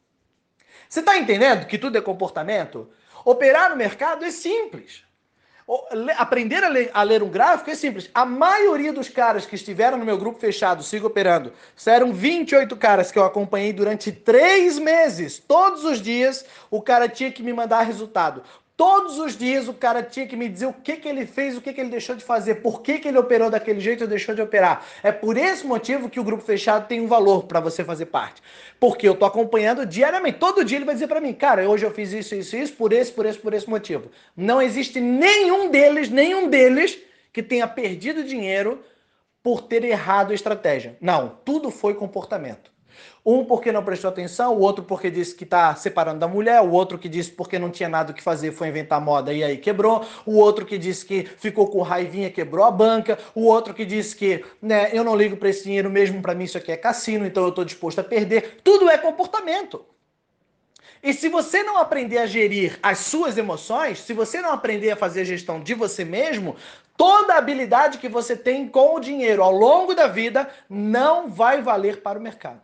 Você 0.88 1.02
está 1.02 1.18
entendendo 1.18 1.66
que 1.66 1.78
tudo 1.78 1.98
é 1.98 2.02
comportamento? 2.02 2.90
Operar 3.26 3.70
no 3.70 3.76
mercado 3.76 4.24
é 4.24 4.32
simples. 4.32 5.04
Aprender 6.18 6.64
a 6.64 6.68
ler, 6.68 6.92
a 6.94 7.04
ler, 7.04 7.24
um 7.24 7.30
gráfico 7.30 7.70
é 7.70 7.76
simples. 7.76 8.10
A 8.14 8.26
maioria 8.26 8.92
dos 8.92 9.08
caras 9.08 9.46
que 9.46 9.56
estiveram 9.56 9.98
no 9.98 10.06
meu 10.06 10.18
grupo 10.18 10.40
fechado, 10.40 10.84
sigo 10.84 11.08
operando, 11.08 11.54
eram 11.86 12.12
28 12.12 12.76
caras 12.76 13.12
que 13.12 13.18
eu 13.18 13.24
acompanhei 13.24 13.72
durante 13.72 14.12
três 14.12 14.78
meses. 14.78 15.40
Todos 15.40 15.86
os 15.86 16.02
dias 16.02 16.46
o 16.70 16.82
cara 16.82 17.08
tinha 17.08 17.32
que 17.32 17.42
me 17.42 17.54
mandar 17.54 17.84
resultado. 17.84 18.44
Todos 18.86 19.18
os 19.18 19.38
dias 19.38 19.70
o 19.70 19.74
cara 19.74 20.04
tinha 20.04 20.28
que 20.28 20.36
me 20.36 20.50
dizer 20.50 20.66
o 20.66 20.74
que, 20.74 20.98
que 20.98 21.08
ele 21.08 21.26
fez, 21.26 21.56
o 21.56 21.62
que, 21.62 21.72
que 21.72 21.80
ele 21.80 21.90
deixou 21.90 22.18
de 22.18 22.22
fazer, 22.22 22.56
por 22.56 22.82
que, 22.82 23.00
que 23.00 23.08
ele 23.08 23.18
operou 23.18 23.50
daquele 23.50 23.80
jeito 23.80 24.02
ou 24.02 24.10
deixou 24.10 24.36
de 24.36 24.42
operar. 24.42 24.86
É 25.02 25.10
por 25.10 25.38
esse 25.38 25.66
motivo 25.66 26.10
que 26.10 26.20
o 26.20 26.24
grupo 26.24 26.44
fechado 26.44 26.86
tem 26.86 27.00
um 27.00 27.08
valor 27.08 27.46
para 27.46 27.62
você 27.62 27.82
fazer 27.82 28.08
parte. 28.08 28.44
Porque 28.82 29.08
eu 29.08 29.16
tô 29.16 29.24
acompanhando 29.24 29.86
diariamente. 29.86 30.38
Todo 30.38 30.66
dia 30.66 30.78
ele 30.80 30.84
vai 30.84 30.96
dizer 30.96 31.08
para 31.08 31.22
mim, 31.22 31.32
cara, 31.32 31.70
hoje 31.70 31.86
eu 31.86 31.92
fiz 31.92 32.12
isso, 32.12 32.36
isso, 32.36 32.58
isso, 32.58 32.74
por 32.74 32.92
esse, 32.92 33.10
por 33.10 33.26
esse, 33.26 33.40
por 33.40 33.54
esse 33.54 33.70
motivo. 33.70 34.12
Não 34.36 34.62
existe 34.62 35.00
nenhum 35.00 35.72
deles, 35.72 36.10
nenhum 36.10 36.50
deles 36.50 37.00
que 37.32 37.42
tenha 37.42 37.66
perdido 37.70 38.22
dinheiro 38.22 38.84
por 39.42 39.62
ter 39.62 39.86
errado 39.86 40.32
a 40.32 40.36
estratégia. 40.36 40.98
Não, 41.00 41.38
tudo 41.46 41.72
foi 41.72 41.94
comportamento. 41.94 42.73
Um 43.26 43.46
porque 43.46 43.72
não 43.72 43.84
prestou 43.84 44.10
atenção, 44.10 44.54
o 44.54 44.60
outro 44.60 44.84
porque 44.84 45.10
disse 45.10 45.34
que 45.34 45.44
está 45.44 45.74
separando 45.76 46.20
da 46.20 46.28
mulher, 46.28 46.62
o 46.62 46.72
outro 46.72 46.98
que 46.98 47.08
disse 47.08 47.32
porque 47.32 47.58
não 47.58 47.70
tinha 47.70 47.88
nada 47.88 48.12
o 48.12 48.16
que 48.16 48.22
fazer, 48.22 48.52
foi 48.52 48.68
inventar 48.68 49.00
moda 49.00 49.32
e 49.32 49.44
aí 49.44 49.58
quebrou, 49.58 50.06
o 50.26 50.38
outro 50.38 50.66
que 50.66 50.78
disse 50.78 51.06
que 51.06 51.24
ficou 51.24 51.68
com 51.68 51.82
raivinha, 51.82 52.30
quebrou 52.30 52.66
a 52.66 52.72
banca, 52.72 53.18
o 53.34 53.46
outro 53.46 53.74
que 53.74 53.86
disse 53.86 54.16
que 54.16 54.44
né, 54.62 54.90
eu 54.92 55.04
não 55.04 55.16
ligo 55.16 55.38
para 55.38 55.50
esse 55.50 55.64
dinheiro 55.64 55.90
mesmo, 55.90 56.22
para 56.22 56.36
mim 56.36 56.44
isso 56.44 56.58
aqui 56.58 56.72
é 56.72 56.78
cassino, 56.78 57.26
então 57.26 57.44
eu 57.44 57.50
estou 57.50 57.64
disposto 57.64 58.00
a 58.00 58.04
perder. 58.04 58.60
Tudo 58.64 58.90
é 58.90 58.98
comportamento. 58.98 59.86
E 61.04 61.14
se 61.14 61.28
você 61.28 61.64
não 61.64 61.78
aprender 61.78 62.18
a 62.18 62.26
gerir 62.26 62.80
as 62.82 63.00
suas 63.00 63.38
emoções, 63.38 64.00
se 64.00 64.14
você 64.14 64.40
não 64.40 64.54
aprender 64.54 64.92
a 64.92 64.96
fazer 64.96 65.22
a 65.22 65.26
gestão 65.26 65.62
de 65.62 65.74
você 65.74 66.06
mesmo, 66.06 66.56
toda 66.96 67.34
a 67.34 67.38
habilidade 67.38 67.98
que 67.98 68.08
você 68.08 68.38
tem 68.38 68.70
com 68.70 68.96
o 68.96 69.02
dinheiro 69.02 69.44
ao 69.44 69.52
longo 69.52 69.94
da 69.94 70.08
vida 70.08 70.50
não 70.70 71.30
vai 71.30 71.62
valer 71.62 72.02
para 72.02 72.18
o 72.18 72.22
mercado. 72.22 72.62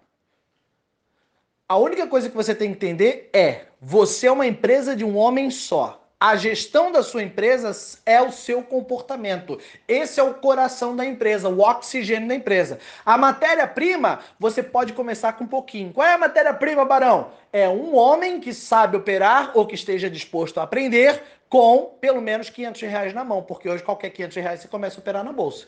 A 1.69 1.77
única 1.77 2.07
coisa 2.07 2.27
que 2.27 2.35
você 2.35 2.55
tem 2.55 2.69
que 2.69 2.77
entender 2.77 3.29
é: 3.31 3.65
você 3.79 4.25
é 4.25 4.31
uma 4.31 4.47
empresa 4.47 4.95
de 4.95 5.05
um 5.05 5.15
homem 5.15 5.51
só. 5.51 6.03
A 6.19 6.35
gestão 6.35 6.91
da 6.91 7.03
sua 7.03 7.21
empresa 7.21 7.71
é 8.07 8.19
o 8.19 8.31
seu 8.31 8.63
comportamento. 8.63 9.59
Esse 9.87 10.19
é 10.19 10.23
o 10.23 10.33
coração 10.33 10.95
da 10.95 11.05
empresa, 11.05 11.47
o 11.47 11.59
oxigênio 11.59 12.27
da 12.27 12.33
empresa. 12.33 12.79
A 13.05 13.19
matéria-prima, 13.19 14.19
você 14.39 14.63
pode 14.63 14.93
começar 14.93 15.33
com 15.33 15.43
um 15.43 15.47
pouquinho. 15.47 15.93
Qual 15.93 16.05
é 16.05 16.15
a 16.15 16.17
matéria-prima, 16.17 16.83
Barão? 16.83 17.31
É 17.53 17.69
um 17.69 17.95
homem 17.95 18.39
que 18.39 18.51
sabe 18.51 18.97
operar 18.97 19.51
ou 19.53 19.67
que 19.67 19.75
esteja 19.75 20.09
disposto 20.09 20.59
a 20.59 20.63
aprender 20.63 21.21
com 21.47 21.95
pelo 22.01 22.19
menos 22.19 22.49
500 22.49 22.81
reais 22.81 23.13
na 23.13 23.23
mão, 23.23 23.43
porque 23.43 23.69
hoje 23.69 23.83
qualquer 23.83 24.09
500 24.09 24.37
reais 24.37 24.59
você 24.59 24.67
começa 24.67 24.97
a 24.97 25.01
operar 25.01 25.23
na 25.23 25.31
bolsa. 25.31 25.67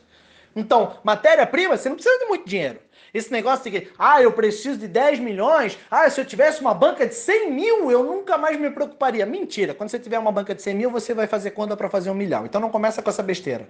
Então, 0.55 0.97
matéria-prima, 1.03 1.77
você 1.77 1.87
não 1.87 1.95
precisa 1.95 2.17
de 2.19 2.25
muito 2.25 2.49
dinheiro. 2.49 2.79
Esse 3.13 3.31
negócio 3.31 3.69
de 3.69 3.79
que, 3.79 3.87
ah, 3.99 4.21
eu 4.21 4.31
preciso 4.31 4.77
de 4.77 4.87
10 4.87 5.19
milhões, 5.19 5.77
ah, 5.89 6.09
se 6.09 6.19
eu 6.19 6.25
tivesse 6.25 6.61
uma 6.61 6.73
banca 6.73 7.05
de 7.05 7.15
100 7.15 7.51
mil, 7.51 7.91
eu 7.91 8.03
nunca 8.03 8.37
mais 8.37 8.59
me 8.59 8.69
preocuparia. 8.69 9.25
Mentira, 9.25 9.73
quando 9.73 9.89
você 9.89 9.99
tiver 9.99 10.17
uma 10.17 10.31
banca 10.31 10.55
de 10.55 10.61
100 10.61 10.75
mil, 10.75 10.91
você 10.91 11.13
vai 11.13 11.27
fazer 11.27 11.51
conta 11.51 11.75
para 11.75 11.89
fazer 11.89 12.09
um 12.09 12.15
milhão. 12.15 12.45
Então 12.45 12.61
não 12.61 12.69
começa 12.69 13.01
com 13.01 13.09
essa 13.09 13.23
besteira. 13.23 13.67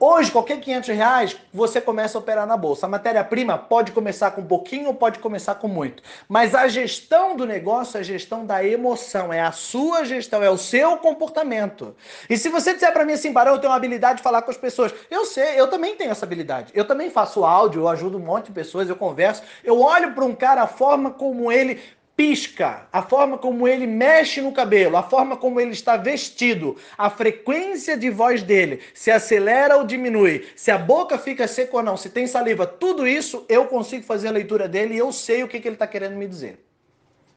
Hoje, 0.00 0.30
qualquer 0.30 0.60
500 0.60 0.88
reais, 0.90 1.36
você 1.52 1.80
começa 1.80 2.16
a 2.16 2.20
operar 2.20 2.46
na 2.46 2.56
bolsa. 2.56 2.86
A 2.86 2.88
matéria-prima 2.88 3.58
pode 3.58 3.90
começar 3.90 4.30
com 4.30 4.44
pouquinho 4.44 4.86
ou 4.86 4.94
pode 4.94 5.18
começar 5.18 5.56
com 5.56 5.66
muito. 5.66 6.04
Mas 6.28 6.54
a 6.54 6.68
gestão 6.68 7.34
do 7.34 7.44
negócio 7.44 7.96
é 7.96 8.00
a 8.00 8.04
gestão 8.04 8.46
da 8.46 8.64
emoção, 8.64 9.32
é 9.32 9.40
a 9.40 9.50
sua 9.50 10.04
gestão, 10.04 10.40
é 10.40 10.48
o 10.48 10.56
seu 10.56 10.98
comportamento. 10.98 11.96
E 12.30 12.38
se 12.38 12.48
você 12.48 12.74
disser 12.74 12.92
para 12.92 13.04
mim 13.04 13.14
assim, 13.14 13.32
Barão, 13.32 13.54
eu 13.54 13.58
tenho 13.58 13.72
uma 13.72 13.76
habilidade 13.76 14.18
de 14.18 14.22
falar 14.22 14.42
com 14.42 14.52
as 14.52 14.56
pessoas. 14.56 14.94
Eu 15.10 15.24
sei, 15.24 15.58
eu 15.60 15.66
também 15.66 15.96
tenho 15.96 16.12
essa 16.12 16.24
habilidade. 16.24 16.70
Eu 16.76 16.84
também 16.84 17.10
faço 17.10 17.44
áudio, 17.44 17.82
eu 17.82 17.88
ajudo 17.88 18.18
um 18.18 18.24
monte 18.24 18.46
de 18.46 18.52
pessoas, 18.52 18.88
eu 18.88 18.94
converso. 18.94 19.42
Eu 19.64 19.80
olho 19.80 20.12
para 20.12 20.24
um 20.24 20.34
cara, 20.34 20.62
a 20.62 20.68
forma 20.68 21.10
como 21.10 21.50
ele 21.50 21.82
pisca, 22.18 22.88
a 22.92 23.00
forma 23.00 23.38
como 23.38 23.68
ele 23.68 23.86
mexe 23.86 24.40
no 24.40 24.50
cabelo, 24.50 24.96
a 24.96 25.04
forma 25.04 25.36
como 25.36 25.60
ele 25.60 25.70
está 25.70 25.96
vestido, 25.96 26.76
a 26.98 27.08
frequência 27.08 27.96
de 27.96 28.10
voz 28.10 28.42
dele, 28.42 28.80
se 28.92 29.08
acelera 29.08 29.76
ou 29.76 29.84
diminui, 29.84 30.44
se 30.56 30.72
a 30.72 30.76
boca 30.76 31.16
fica 31.16 31.46
seca 31.46 31.76
ou 31.76 31.82
não, 31.84 31.96
se 31.96 32.10
tem 32.10 32.26
saliva, 32.26 32.66
tudo 32.66 33.06
isso 33.06 33.46
eu 33.48 33.66
consigo 33.66 34.02
fazer 34.04 34.26
a 34.26 34.32
leitura 34.32 34.66
dele 34.66 34.94
e 34.94 34.98
eu 34.98 35.12
sei 35.12 35.44
o 35.44 35.48
que, 35.48 35.60
que 35.60 35.68
ele 35.68 35.76
está 35.76 35.86
querendo 35.86 36.16
me 36.16 36.26
dizer. 36.26 36.58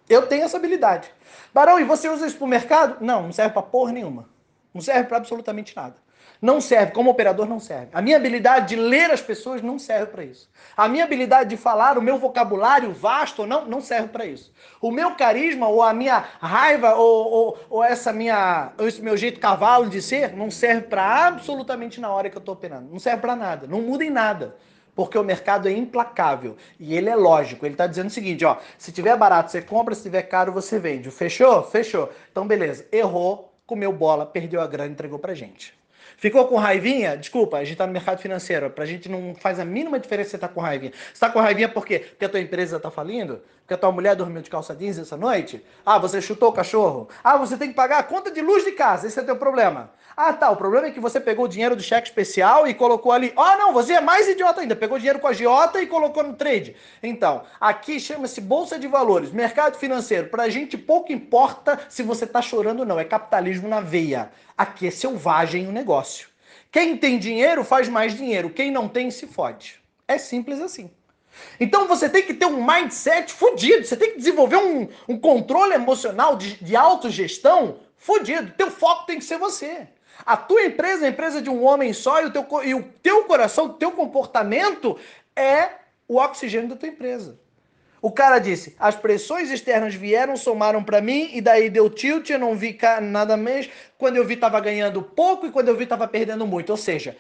Eu 0.09 0.25
tenho 0.25 0.45
essa 0.45 0.57
habilidade. 0.57 1.11
Barão, 1.53 1.79
e 1.79 1.83
você 1.83 2.09
usa 2.09 2.25
isso 2.25 2.37
para 2.37 2.45
o 2.45 2.49
mercado? 2.49 3.05
Não, 3.05 3.21
não 3.21 3.31
serve 3.31 3.53
para 3.53 3.61
porra 3.61 3.91
nenhuma. 3.91 4.27
Não 4.73 4.81
serve 4.81 5.03
para 5.03 5.17
absolutamente 5.17 5.75
nada. 5.75 5.95
Não 6.41 6.59
serve, 6.59 6.91
como 6.91 7.11
operador 7.11 7.47
não 7.47 7.59
serve. 7.59 7.89
A 7.93 8.01
minha 8.01 8.17
habilidade 8.17 8.69
de 8.69 8.75
ler 8.75 9.11
as 9.11 9.21
pessoas 9.21 9.61
não 9.61 9.77
serve 9.77 10.07
para 10.07 10.23
isso. 10.23 10.49
A 10.75 10.87
minha 10.87 11.03
habilidade 11.03 11.51
de 11.51 11.57
falar, 11.57 11.99
o 11.99 12.01
meu 12.01 12.17
vocabulário 12.17 12.91
vasto 12.91 13.45
não, 13.45 13.65
não 13.65 13.79
serve 13.79 14.07
para 14.07 14.25
isso. 14.25 14.51
O 14.81 14.89
meu 14.89 15.13
carisma 15.13 15.67
ou 15.67 15.83
a 15.83 15.93
minha 15.93 16.17
raiva 16.17 16.95
ou, 16.95 17.31
ou, 17.31 17.57
ou 17.69 17.83
essa 17.83 18.11
minha, 18.11 18.71
ou 18.79 18.87
esse 18.87 19.03
meu 19.03 19.15
jeito 19.15 19.39
cavalo 19.39 19.87
de 19.87 20.01
ser 20.01 20.35
não 20.35 20.49
serve 20.49 20.87
para 20.87 21.27
absolutamente 21.27 22.01
na 22.01 22.09
hora 22.09 22.27
que 22.27 22.35
eu 22.35 22.39
estou 22.39 22.55
operando. 22.55 22.89
Não 22.91 22.97
serve 22.97 23.21
para 23.21 23.35
nada. 23.35 23.67
Não 23.67 23.79
muda 23.79 24.03
em 24.03 24.09
nada 24.09 24.55
porque 24.95 25.17
o 25.17 25.23
mercado 25.23 25.67
é 25.67 25.71
implacável 25.71 26.57
e 26.79 26.95
ele 26.95 27.09
é 27.09 27.15
lógico. 27.15 27.67
Ele 27.67 27.75
está 27.75 27.85
dizendo 27.85 28.07
o 28.07 28.11
seguinte, 28.11 28.43
ó, 28.43 28.57
se 28.79 28.91
tiver 28.91 29.15
barato 29.15 29.51
você 29.51 29.61
compra, 29.61 29.93
se 29.93 30.01
tiver 30.01 30.23
caro 30.23 30.51
você 30.51 30.79
vende. 30.79 31.11
Fechou? 31.11 31.61
Fechou. 31.63 32.09
Então 32.31 32.47
beleza. 32.47 32.87
Errou, 32.91 33.53
comeu 33.67 33.93
bola, 33.93 34.25
perdeu 34.25 34.59
a 34.59 34.65
grana, 34.65 34.91
entregou 34.91 35.19
pra 35.19 35.35
gente. 35.35 35.79
Ficou 36.17 36.47
com 36.47 36.55
raivinha? 36.55 37.17
Desculpa, 37.17 37.57
a 37.57 37.61
gente 37.61 37.73
está 37.73 37.87
no 37.87 37.93
mercado 37.93 38.19
financeiro. 38.19 38.69
Para 38.69 38.83
a 38.83 38.87
gente 38.87 39.09
não 39.09 39.33
faz 39.35 39.59
a 39.59 39.65
mínima 39.65 39.99
diferença 39.99 40.31
você 40.31 40.35
estar 40.37 40.47
tá 40.47 40.53
com 40.53 40.61
raivinha. 40.61 40.91
Você 40.91 41.13
está 41.13 41.29
com 41.29 41.39
raivinha 41.39 41.69
por 41.69 41.85
quê? 41.85 41.99
Porque 41.99 42.25
a 42.25 42.29
tua 42.29 42.39
empresa 42.39 42.77
está 42.77 42.91
falindo? 42.91 43.41
Porque 43.61 43.73
a 43.73 43.77
tua 43.77 43.91
mulher 43.91 44.15
dormiu 44.15 44.41
de 44.41 44.49
calça 44.49 44.75
jeans 44.75 44.97
essa 44.97 45.15
noite? 45.15 45.63
Ah, 45.85 45.97
você 45.97 46.21
chutou 46.21 46.49
o 46.49 46.53
cachorro? 46.53 47.07
Ah, 47.23 47.37
você 47.37 47.57
tem 47.57 47.69
que 47.69 47.75
pagar 47.75 47.99
a 47.99 48.03
conta 48.03 48.29
de 48.29 48.41
luz 48.41 48.63
de 48.63 48.73
casa. 48.73 49.07
Esse 49.07 49.19
é 49.19 49.21
o 49.23 49.25
teu 49.25 49.35
problema. 49.35 49.91
Ah, 50.15 50.33
tá. 50.33 50.49
O 50.49 50.55
problema 50.55 50.87
é 50.87 50.91
que 50.91 50.99
você 50.99 51.19
pegou 51.19 51.45
o 51.45 51.47
dinheiro 51.47 51.75
do 51.75 51.81
cheque 51.81 52.07
especial 52.07 52.67
e 52.67 52.73
colocou 52.73 53.11
ali. 53.11 53.33
Ah, 53.37 53.55
não, 53.57 53.73
você 53.73 53.93
é 53.93 54.01
mais 54.01 54.27
idiota 54.27 54.61
ainda. 54.61 54.75
Pegou 54.75 54.97
dinheiro 54.97 55.19
com 55.19 55.27
a 55.27 55.33
Giota 55.33 55.81
e 55.81 55.87
colocou 55.87 56.21
no 56.21 56.33
trade. 56.33 56.75
Então, 57.01 57.43
aqui 57.59 57.99
chama-se 57.99 58.41
Bolsa 58.41 58.77
de 58.77 58.87
Valores, 58.87 59.31
mercado 59.31 59.77
financeiro. 59.77 60.27
Para 60.27 60.43
a 60.43 60.49
gente 60.49 60.77
pouco 60.77 61.11
importa 61.11 61.79
se 61.87 62.03
você 62.03 62.25
está 62.25 62.41
chorando 62.41 62.81
ou 62.81 62.85
não. 62.85 62.99
É 62.99 63.05
capitalismo 63.05 63.67
na 63.67 63.79
veia. 63.79 64.31
Aqui 64.61 64.85
é 64.85 64.91
selvagem 64.91 65.67
o 65.67 65.71
negócio. 65.71 66.27
Quem 66.71 66.95
tem 66.95 67.17
dinheiro 67.17 67.63
faz 67.63 67.89
mais 67.89 68.15
dinheiro, 68.15 68.51
quem 68.51 68.69
não 68.69 68.87
tem 68.87 69.09
se 69.09 69.25
fode. 69.25 69.81
É 70.07 70.19
simples 70.19 70.61
assim. 70.61 70.91
Então 71.59 71.87
você 71.87 72.07
tem 72.07 72.21
que 72.21 72.35
ter 72.35 72.45
um 72.45 72.63
mindset 72.63 73.33
fodido, 73.33 73.83
você 73.83 73.97
tem 73.97 74.11
que 74.11 74.19
desenvolver 74.19 74.57
um, 74.57 74.87
um 75.07 75.17
controle 75.17 75.73
emocional 75.73 76.35
de, 76.35 76.63
de 76.63 76.75
autogestão 76.75 77.79
fodido. 77.97 78.53
Teu 78.55 78.69
foco 78.69 79.07
tem 79.07 79.17
que 79.17 79.25
ser 79.25 79.39
você. 79.39 79.87
A 80.23 80.37
tua 80.37 80.63
empresa 80.63 81.05
é 81.05 81.07
a 81.07 81.11
empresa 81.11 81.41
de 81.41 81.49
um 81.49 81.63
homem 81.63 81.91
só 81.91 82.21
e 82.21 82.27
o 82.27 82.31
teu, 82.31 82.45
e 82.63 82.75
o 82.75 82.83
teu 83.01 83.23
coração, 83.23 83.65
o 83.65 83.73
teu 83.73 83.91
comportamento 83.91 84.95
é 85.35 85.71
o 86.07 86.17
oxigênio 86.17 86.69
da 86.69 86.75
tua 86.75 86.89
empresa. 86.89 87.39
O 88.01 88.11
cara 88.11 88.39
disse: 88.39 88.75
as 88.79 88.95
pressões 88.95 89.51
externas 89.51 89.93
vieram, 89.93 90.35
somaram 90.35 90.83
para 90.83 91.01
mim 91.01 91.29
e 91.33 91.41
daí 91.41 91.69
deu 91.69 91.89
tilt, 91.89 92.29
eu 92.29 92.39
não 92.39 92.55
vi 92.55 92.77
nada 93.01 93.37
mais. 93.37 93.69
Quando 93.97 94.17
eu 94.17 94.25
vi 94.25 94.35
tava 94.35 94.59
ganhando 94.59 95.03
pouco 95.03 95.45
e 95.45 95.51
quando 95.51 95.67
eu 95.67 95.77
vi 95.77 95.85
tava 95.85 96.07
perdendo 96.07 96.47
muito. 96.47 96.71
Ou 96.71 96.77
seja, 96.77 97.15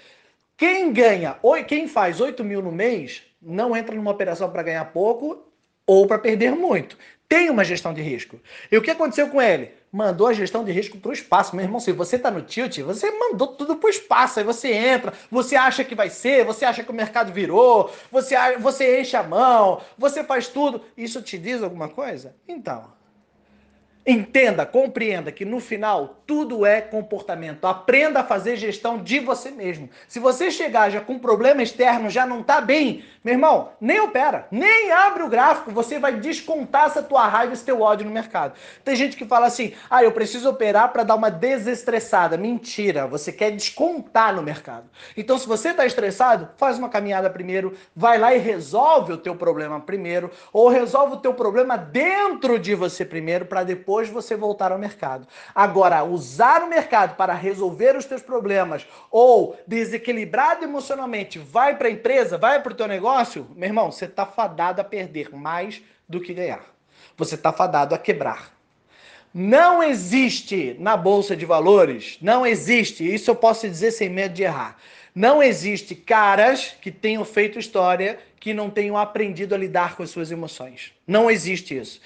quem 0.57 0.91
ganha, 0.91 1.37
quem 1.67 1.87
faz 1.87 2.19
8 2.19 2.43
mil 2.43 2.61
no 2.61 2.71
mês, 2.71 3.21
não 3.41 3.75
entra 3.75 3.95
numa 3.95 4.11
operação 4.11 4.49
para 4.51 4.63
ganhar 4.63 4.85
pouco 4.85 5.50
ou 5.91 6.07
para 6.07 6.17
perder 6.17 6.55
muito. 6.55 6.97
Tem 7.27 7.49
uma 7.49 7.65
gestão 7.65 7.93
de 7.93 8.01
risco. 8.01 8.39
E 8.71 8.77
o 8.77 8.81
que 8.81 8.89
aconteceu 8.89 9.27
com 9.27 9.41
ele? 9.41 9.73
Mandou 9.91 10.27
a 10.27 10.33
gestão 10.33 10.63
de 10.63 10.71
risco 10.71 10.97
para 10.97 11.09
o 11.09 11.13
espaço. 11.13 11.53
Meu 11.53 11.65
irmão, 11.65 11.81
se 11.81 11.91
você 11.91 12.15
está 12.15 12.31
no 12.31 12.41
tilt, 12.41 12.79
você 12.79 13.11
mandou 13.11 13.47
tudo 13.47 13.75
para 13.75 13.87
o 13.87 13.89
espaço. 13.89 14.39
Aí 14.39 14.45
você 14.45 14.71
entra, 14.71 15.11
você 15.29 15.57
acha 15.57 15.83
que 15.83 15.93
vai 15.93 16.09
ser, 16.09 16.45
você 16.45 16.63
acha 16.63 16.81
que 16.81 16.91
o 16.91 16.93
mercado 16.93 17.33
virou, 17.33 17.93
você, 18.09 18.35
você 18.57 19.01
enche 19.01 19.17
a 19.17 19.23
mão, 19.23 19.81
você 19.97 20.23
faz 20.23 20.47
tudo. 20.47 20.81
Isso 20.95 21.21
te 21.21 21.37
diz 21.37 21.61
alguma 21.61 21.89
coisa? 21.89 22.33
Então, 22.47 22.85
Entenda, 24.05 24.65
compreenda 24.65 25.31
que 25.31 25.45
no 25.45 25.59
final 25.59 26.23
tudo 26.25 26.65
é 26.65 26.81
comportamento. 26.81 27.65
Aprenda 27.65 28.21
a 28.21 28.23
fazer 28.23 28.55
gestão 28.55 28.97
de 28.97 29.19
você 29.19 29.51
mesmo. 29.51 29.89
Se 30.07 30.19
você 30.19 30.49
chegar 30.49 30.89
já 30.89 30.99
com 30.99 31.19
problema 31.19 31.61
externo, 31.61 32.09
já 32.09 32.25
não 32.25 32.41
está 32.41 32.59
bem, 32.59 33.03
meu 33.23 33.35
irmão, 33.35 33.73
nem 33.79 33.99
opera, 33.99 34.47
nem 34.49 34.91
abre 34.91 35.21
o 35.21 35.29
gráfico, 35.29 35.69
você 35.69 35.99
vai 35.99 36.19
descontar 36.19 36.87
essa 36.87 37.03
tua 37.03 37.27
raiva, 37.27 37.53
esse 37.53 37.63
teu 37.63 37.81
ódio 37.81 38.07
no 38.07 38.11
mercado. 38.11 38.55
Tem 38.83 38.95
gente 38.95 39.15
que 39.15 39.25
fala 39.25 39.45
assim: 39.45 39.73
"Ah, 39.87 40.03
eu 40.03 40.11
preciso 40.11 40.49
operar 40.49 40.91
para 40.91 41.03
dar 41.03 41.13
uma 41.13 41.29
desestressada". 41.29 42.37
Mentira, 42.37 43.05
você 43.05 43.31
quer 43.31 43.51
descontar 43.51 44.33
no 44.33 44.41
mercado. 44.41 44.89
Então, 45.15 45.37
se 45.37 45.47
você 45.47 45.69
está 45.69 45.85
estressado, 45.85 46.49
faz 46.57 46.79
uma 46.79 46.89
caminhada 46.89 47.29
primeiro, 47.29 47.75
vai 47.95 48.17
lá 48.17 48.33
e 48.33 48.39
resolve 48.39 49.13
o 49.13 49.17
teu 49.17 49.35
problema 49.35 49.79
primeiro, 49.79 50.31
ou 50.51 50.69
resolve 50.69 51.15
o 51.15 51.19
teu 51.19 51.35
problema 51.35 51.77
dentro 51.77 52.57
de 52.57 52.73
você 52.73 53.05
primeiro 53.05 53.45
para 53.45 53.63
depois 53.63 53.90
depois 53.91 54.07
você 54.07 54.37
voltar 54.37 54.71
ao 54.71 54.79
mercado. 54.79 55.27
Agora, 55.53 56.01
usar 56.05 56.63
o 56.63 56.69
mercado 56.69 57.17
para 57.17 57.33
resolver 57.33 57.97
os 57.97 58.05
teus 58.05 58.21
problemas 58.21 58.87
ou 59.11 59.59
desequilibrado 59.67 60.63
emocionalmente, 60.63 61.37
vai 61.37 61.75
para 61.75 61.89
a 61.89 61.91
empresa, 61.91 62.37
vai 62.37 62.61
para 62.63 62.71
o 62.71 62.75
teu 62.75 62.87
negócio, 62.87 63.45
meu 63.53 63.67
irmão, 63.67 63.91
você 63.91 64.05
está 64.05 64.25
fadado 64.25 64.79
a 64.79 64.83
perder 64.85 65.35
mais 65.35 65.81
do 66.07 66.21
que 66.21 66.33
ganhar. 66.33 66.63
Você 67.17 67.35
está 67.35 67.51
fadado 67.51 67.93
a 67.93 67.97
quebrar. 67.97 68.53
Não 69.33 69.83
existe 69.83 70.77
na 70.79 70.95
bolsa 70.95 71.35
de 71.35 71.45
valores, 71.45 72.17
não 72.21 72.47
existe, 72.47 73.03
isso 73.03 73.29
eu 73.29 73.35
posso 73.35 73.67
dizer 73.67 73.91
sem 73.91 74.07
medo 74.07 74.33
de 74.33 74.43
errar. 74.43 74.77
Não 75.13 75.43
existe 75.43 75.95
caras 75.95 76.77
que 76.81 76.89
tenham 76.89 77.25
feito 77.25 77.59
história 77.59 78.19
que 78.39 78.53
não 78.53 78.69
tenham 78.69 78.97
aprendido 78.97 79.53
a 79.53 79.57
lidar 79.57 79.97
com 79.97 80.03
as 80.03 80.09
suas 80.09 80.31
emoções. 80.31 80.93
Não 81.05 81.29
existe 81.29 81.77
isso. 81.77 81.99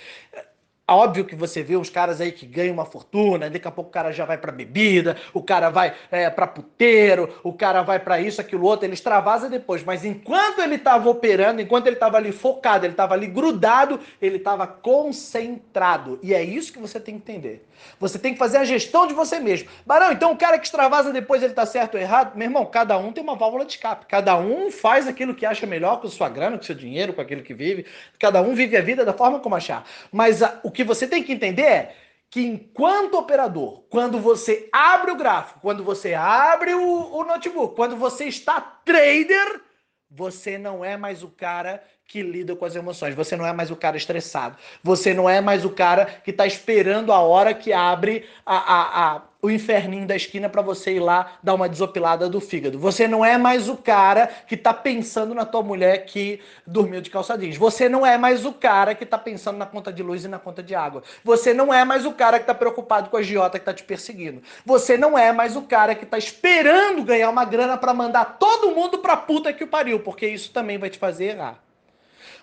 Óbvio 0.87 1.25
que 1.25 1.35
você 1.35 1.63
vê 1.63 1.75
uns 1.75 1.89
caras 1.89 2.21
aí 2.21 2.31
que 2.31 2.45
ganham 2.45 2.75
uma 2.75 2.85
fortuna, 2.85 3.49
daqui 3.49 3.67
a 3.67 3.71
pouco 3.71 3.89
o 3.89 3.93
cara 3.93 4.11
já 4.11 4.23
vai 4.23 4.37
para 4.37 4.51
bebida, 4.51 5.17
o 5.33 5.41
cara 5.41 5.71
vai 5.71 5.95
é, 6.11 6.29
para 6.29 6.45
puteiro, 6.45 7.39
o 7.43 7.51
cara 7.51 7.81
vai 7.81 7.97
para 7.97 8.21
isso, 8.21 8.39
aquilo 8.39 8.65
outro, 8.65 8.85
ele 8.85 8.93
extravasa 8.93 9.49
depois. 9.49 9.83
Mas 9.83 10.05
enquanto 10.05 10.59
ele 10.59 10.75
estava 10.75 11.09
operando, 11.09 11.59
enquanto 11.59 11.87
ele 11.87 11.95
estava 11.95 12.17
ali 12.17 12.31
focado, 12.31 12.85
ele 12.85 12.93
estava 12.93 13.15
ali 13.15 13.25
grudado, 13.25 13.99
ele 14.21 14.37
estava 14.37 14.67
concentrado. 14.67 16.19
E 16.21 16.35
é 16.35 16.43
isso 16.43 16.71
que 16.71 16.77
você 16.77 16.99
tem 16.99 17.17
que 17.19 17.31
entender. 17.31 17.67
Você 17.99 18.19
tem 18.19 18.33
que 18.33 18.39
fazer 18.39 18.57
a 18.57 18.65
gestão 18.65 19.07
de 19.07 19.13
você 19.13 19.39
mesmo. 19.39 19.69
Barão, 19.85 20.11
então 20.11 20.31
o 20.31 20.37
cara 20.37 20.59
que 20.59 20.65
extravasa 20.65 21.11
depois 21.11 21.41
ele 21.41 21.53
tá 21.53 21.65
certo 21.65 21.95
ou 21.95 21.99
errado? 21.99 22.35
Meu 22.35 22.47
irmão, 22.47 22.65
cada 22.65 22.97
um 22.97 23.11
tem 23.11 23.23
uma 23.23 23.35
válvula 23.35 23.65
de 23.65 23.73
escape. 23.73 24.05
Cada 24.05 24.37
um 24.37 24.71
faz 24.71 25.07
aquilo 25.07 25.33
que 25.33 25.45
acha 25.45 25.65
melhor 25.65 25.99
com 25.99 26.07
sua 26.07 26.29
grana, 26.29 26.57
com 26.57 26.63
seu 26.63 26.75
dinheiro, 26.75 27.13
com 27.13 27.21
aquilo 27.21 27.41
que 27.41 27.53
vive. 27.53 27.85
Cada 28.19 28.41
um 28.41 28.53
vive 28.53 28.77
a 28.77 28.81
vida 28.81 29.03
da 29.03 29.13
forma 29.13 29.39
como 29.39 29.55
achar. 29.55 29.85
Mas 30.11 30.43
a, 30.43 30.59
o 30.63 30.71
que 30.75 30.83
você 30.83 31.07
tem 31.07 31.23
que 31.23 31.33
entender 31.33 31.63
é 31.63 31.95
que 32.29 32.41
enquanto 32.41 33.17
operador, 33.17 33.83
quando 33.89 34.19
você 34.19 34.67
abre 34.71 35.11
o 35.11 35.15
gráfico, 35.15 35.59
quando 35.61 35.83
você 35.83 36.13
abre 36.13 36.73
o, 36.73 37.15
o 37.15 37.23
notebook, 37.23 37.75
quando 37.75 37.95
você 37.95 38.25
está 38.25 38.59
trader, 38.59 39.61
você 40.09 40.57
não 40.57 40.83
é 40.83 40.97
mais 40.97 41.23
o 41.23 41.29
cara 41.29 41.83
que 42.07 42.21
lida 42.21 42.55
com 42.55 42.65
as 42.65 42.75
emoções. 42.75 43.15
Você 43.15 43.35
não 43.35 43.45
é 43.45 43.51
mais 43.51 43.71
o 43.71 43.75
cara 43.75 43.97
estressado. 43.97 44.57
Você 44.83 45.13
não 45.13 45.29
é 45.29 45.41
mais 45.41 45.65
o 45.65 45.69
cara 45.69 46.05
que 46.05 46.31
está 46.31 46.45
esperando 46.45 47.11
a 47.11 47.19
hora 47.19 47.53
que 47.53 47.73
abre 47.73 48.27
a, 48.45 48.55
a, 48.55 49.15
a 49.15 49.21
o 49.45 49.51
inferninho 49.51 50.07
da 50.07 50.15
esquina 50.15 50.49
para 50.49 50.63
você 50.63 50.95
ir 50.95 50.99
lá 50.99 51.33
dar 51.43 51.53
uma 51.53 51.69
desopilada 51.69 52.27
do 52.27 52.41
fígado. 52.41 52.79
Você 52.79 53.07
não 53.07 53.23
é 53.23 53.37
mais 53.37 53.69
o 53.69 53.77
cara 53.77 54.27
que 54.47 54.57
tá 54.57 54.73
pensando 54.73 55.35
na 55.35 55.45
tua 55.45 55.61
mulher 55.61 56.05
que 56.05 56.39
dormiu 56.65 56.99
de 56.99 57.11
calça 57.11 57.37
jeans. 57.37 57.55
Você 57.55 57.87
não 57.87 58.03
é 58.03 58.17
mais 58.17 58.43
o 58.43 58.51
cara 58.51 58.95
que 58.95 59.05
tá 59.05 59.19
pensando 59.19 59.57
na 59.57 59.67
conta 59.67 59.93
de 59.93 60.01
luz 60.01 60.25
e 60.25 60.27
na 60.27 60.39
conta 60.39 60.63
de 60.63 60.73
água. 60.73 61.03
Você 61.23 61.53
não 61.53 61.71
é 61.71 61.85
mais 61.85 62.07
o 62.07 62.11
cara 62.11 62.39
que 62.39 62.47
tá 62.47 62.55
preocupado 62.55 63.11
com 63.11 63.17
a 63.17 63.21
giota 63.21 63.59
que 63.59 63.65
tá 63.65 63.73
te 63.73 63.83
perseguindo. 63.83 64.41
Você 64.65 64.97
não 64.97 65.15
é 65.15 65.31
mais 65.31 65.55
o 65.55 65.61
cara 65.61 65.93
que 65.93 66.07
tá 66.07 66.17
esperando 66.17 67.03
ganhar 67.03 67.29
uma 67.29 67.45
grana 67.45 67.77
para 67.77 67.93
mandar 67.93 68.39
todo 68.39 68.71
mundo 68.71 68.97
pra 68.97 69.15
puta 69.15 69.53
que 69.53 69.63
o 69.63 69.67
pariu, 69.67 69.99
porque 69.99 70.27
isso 70.27 70.51
também 70.51 70.79
vai 70.79 70.89
te 70.89 70.97
fazer 70.97 71.25
errar. 71.25 71.59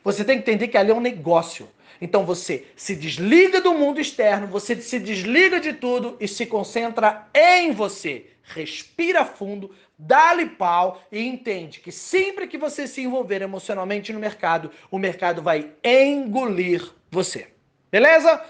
Você 0.05 0.25
tem 0.25 0.37
que 0.37 0.43
entender 0.49 0.69
que 0.69 0.77
ali 0.77 0.93
é 0.93 0.95
um 0.95 1.01
negócio. 1.01 1.69
Então 2.01 2.25
você 2.25 2.67
se 2.77 2.95
desliga 2.95 3.61
do 3.61 3.75
mundo 3.75 4.01
externo, 4.01 4.47
você 4.47 4.81
se 4.81 4.99
desliga 4.99 5.61
de 5.61 5.73
tudo 5.73 6.17
e 6.21 6.27
se 6.27 6.47
concentra 6.47 7.29
em 7.35 7.73
você. 7.73 8.27
Respira 8.43 9.25
fundo, 9.25 9.71
dá-lhe 9.97 10.47
pau 10.47 11.01
e 11.11 11.21
entende 11.21 11.81
que 11.81 11.93
sempre 11.93 12.47
que 12.47 12.59
você 12.59 12.87
se 12.87 13.03
envolver 13.03 13.41
emocionalmente 13.41 14.13
no 14.13 14.19
mercado, 14.19 14.71
o 14.91 14.99
mercado 14.99 15.41
vai 15.41 15.73
engolir 15.85 16.91
você. 17.11 17.49
Beleza? 17.91 18.45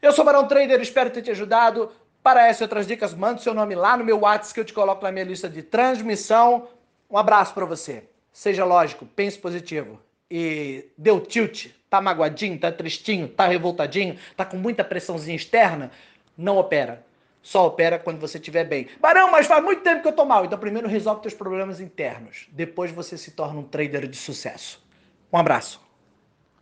Eu 0.00 0.12
sou 0.12 0.24
Barão 0.24 0.46
Trader, 0.46 0.80
espero 0.80 1.10
ter 1.10 1.22
te 1.22 1.30
ajudado. 1.30 1.92
Para 2.22 2.46
essas 2.46 2.60
e 2.60 2.64
outras 2.64 2.86
dicas, 2.86 3.12
mande 3.12 3.42
seu 3.42 3.52
nome 3.52 3.74
lá 3.74 3.98
no 3.98 4.04
meu 4.04 4.20
WhatsApp 4.20 4.54
que 4.54 4.60
eu 4.60 4.64
te 4.64 4.72
coloco 4.72 5.02
na 5.02 5.12
minha 5.12 5.26
lista 5.26 5.46
de 5.46 5.62
transmissão. 5.62 6.68
Um 7.10 7.18
abraço 7.18 7.52
para 7.52 7.66
você. 7.66 8.04
Seja 8.32 8.64
lógico, 8.64 9.04
pense 9.04 9.38
positivo 9.38 10.00
e 10.30 10.86
deu 10.96 11.20
tilt, 11.20 11.68
tá 11.94 12.00
magoadinho, 12.00 12.58
tá 12.58 12.72
tristinho, 12.72 13.28
tá 13.28 13.46
revoltadinho, 13.46 14.16
tá 14.36 14.44
com 14.44 14.56
muita 14.56 14.82
pressãozinha 14.82 15.36
externa, 15.36 15.92
não 16.36 16.56
opera. 16.58 17.04
Só 17.40 17.66
opera 17.66 17.98
quando 17.98 18.18
você 18.18 18.38
estiver 18.38 18.64
bem. 18.64 18.88
Barão, 19.00 19.30
mas 19.30 19.46
faz 19.46 19.62
muito 19.62 19.82
tempo 19.82 20.02
que 20.02 20.08
eu 20.08 20.12
tô 20.12 20.24
mal. 20.24 20.44
Então 20.44 20.58
primeiro 20.58 20.88
resolve 20.88 21.22
teus 21.22 21.34
problemas 21.34 21.78
internos. 21.78 22.46
Depois 22.50 22.90
você 22.90 23.18
se 23.18 23.32
torna 23.32 23.60
um 23.60 23.62
trader 23.62 24.08
de 24.08 24.16
sucesso. 24.16 24.82
Um 25.32 25.36
abraço. 25.36 25.83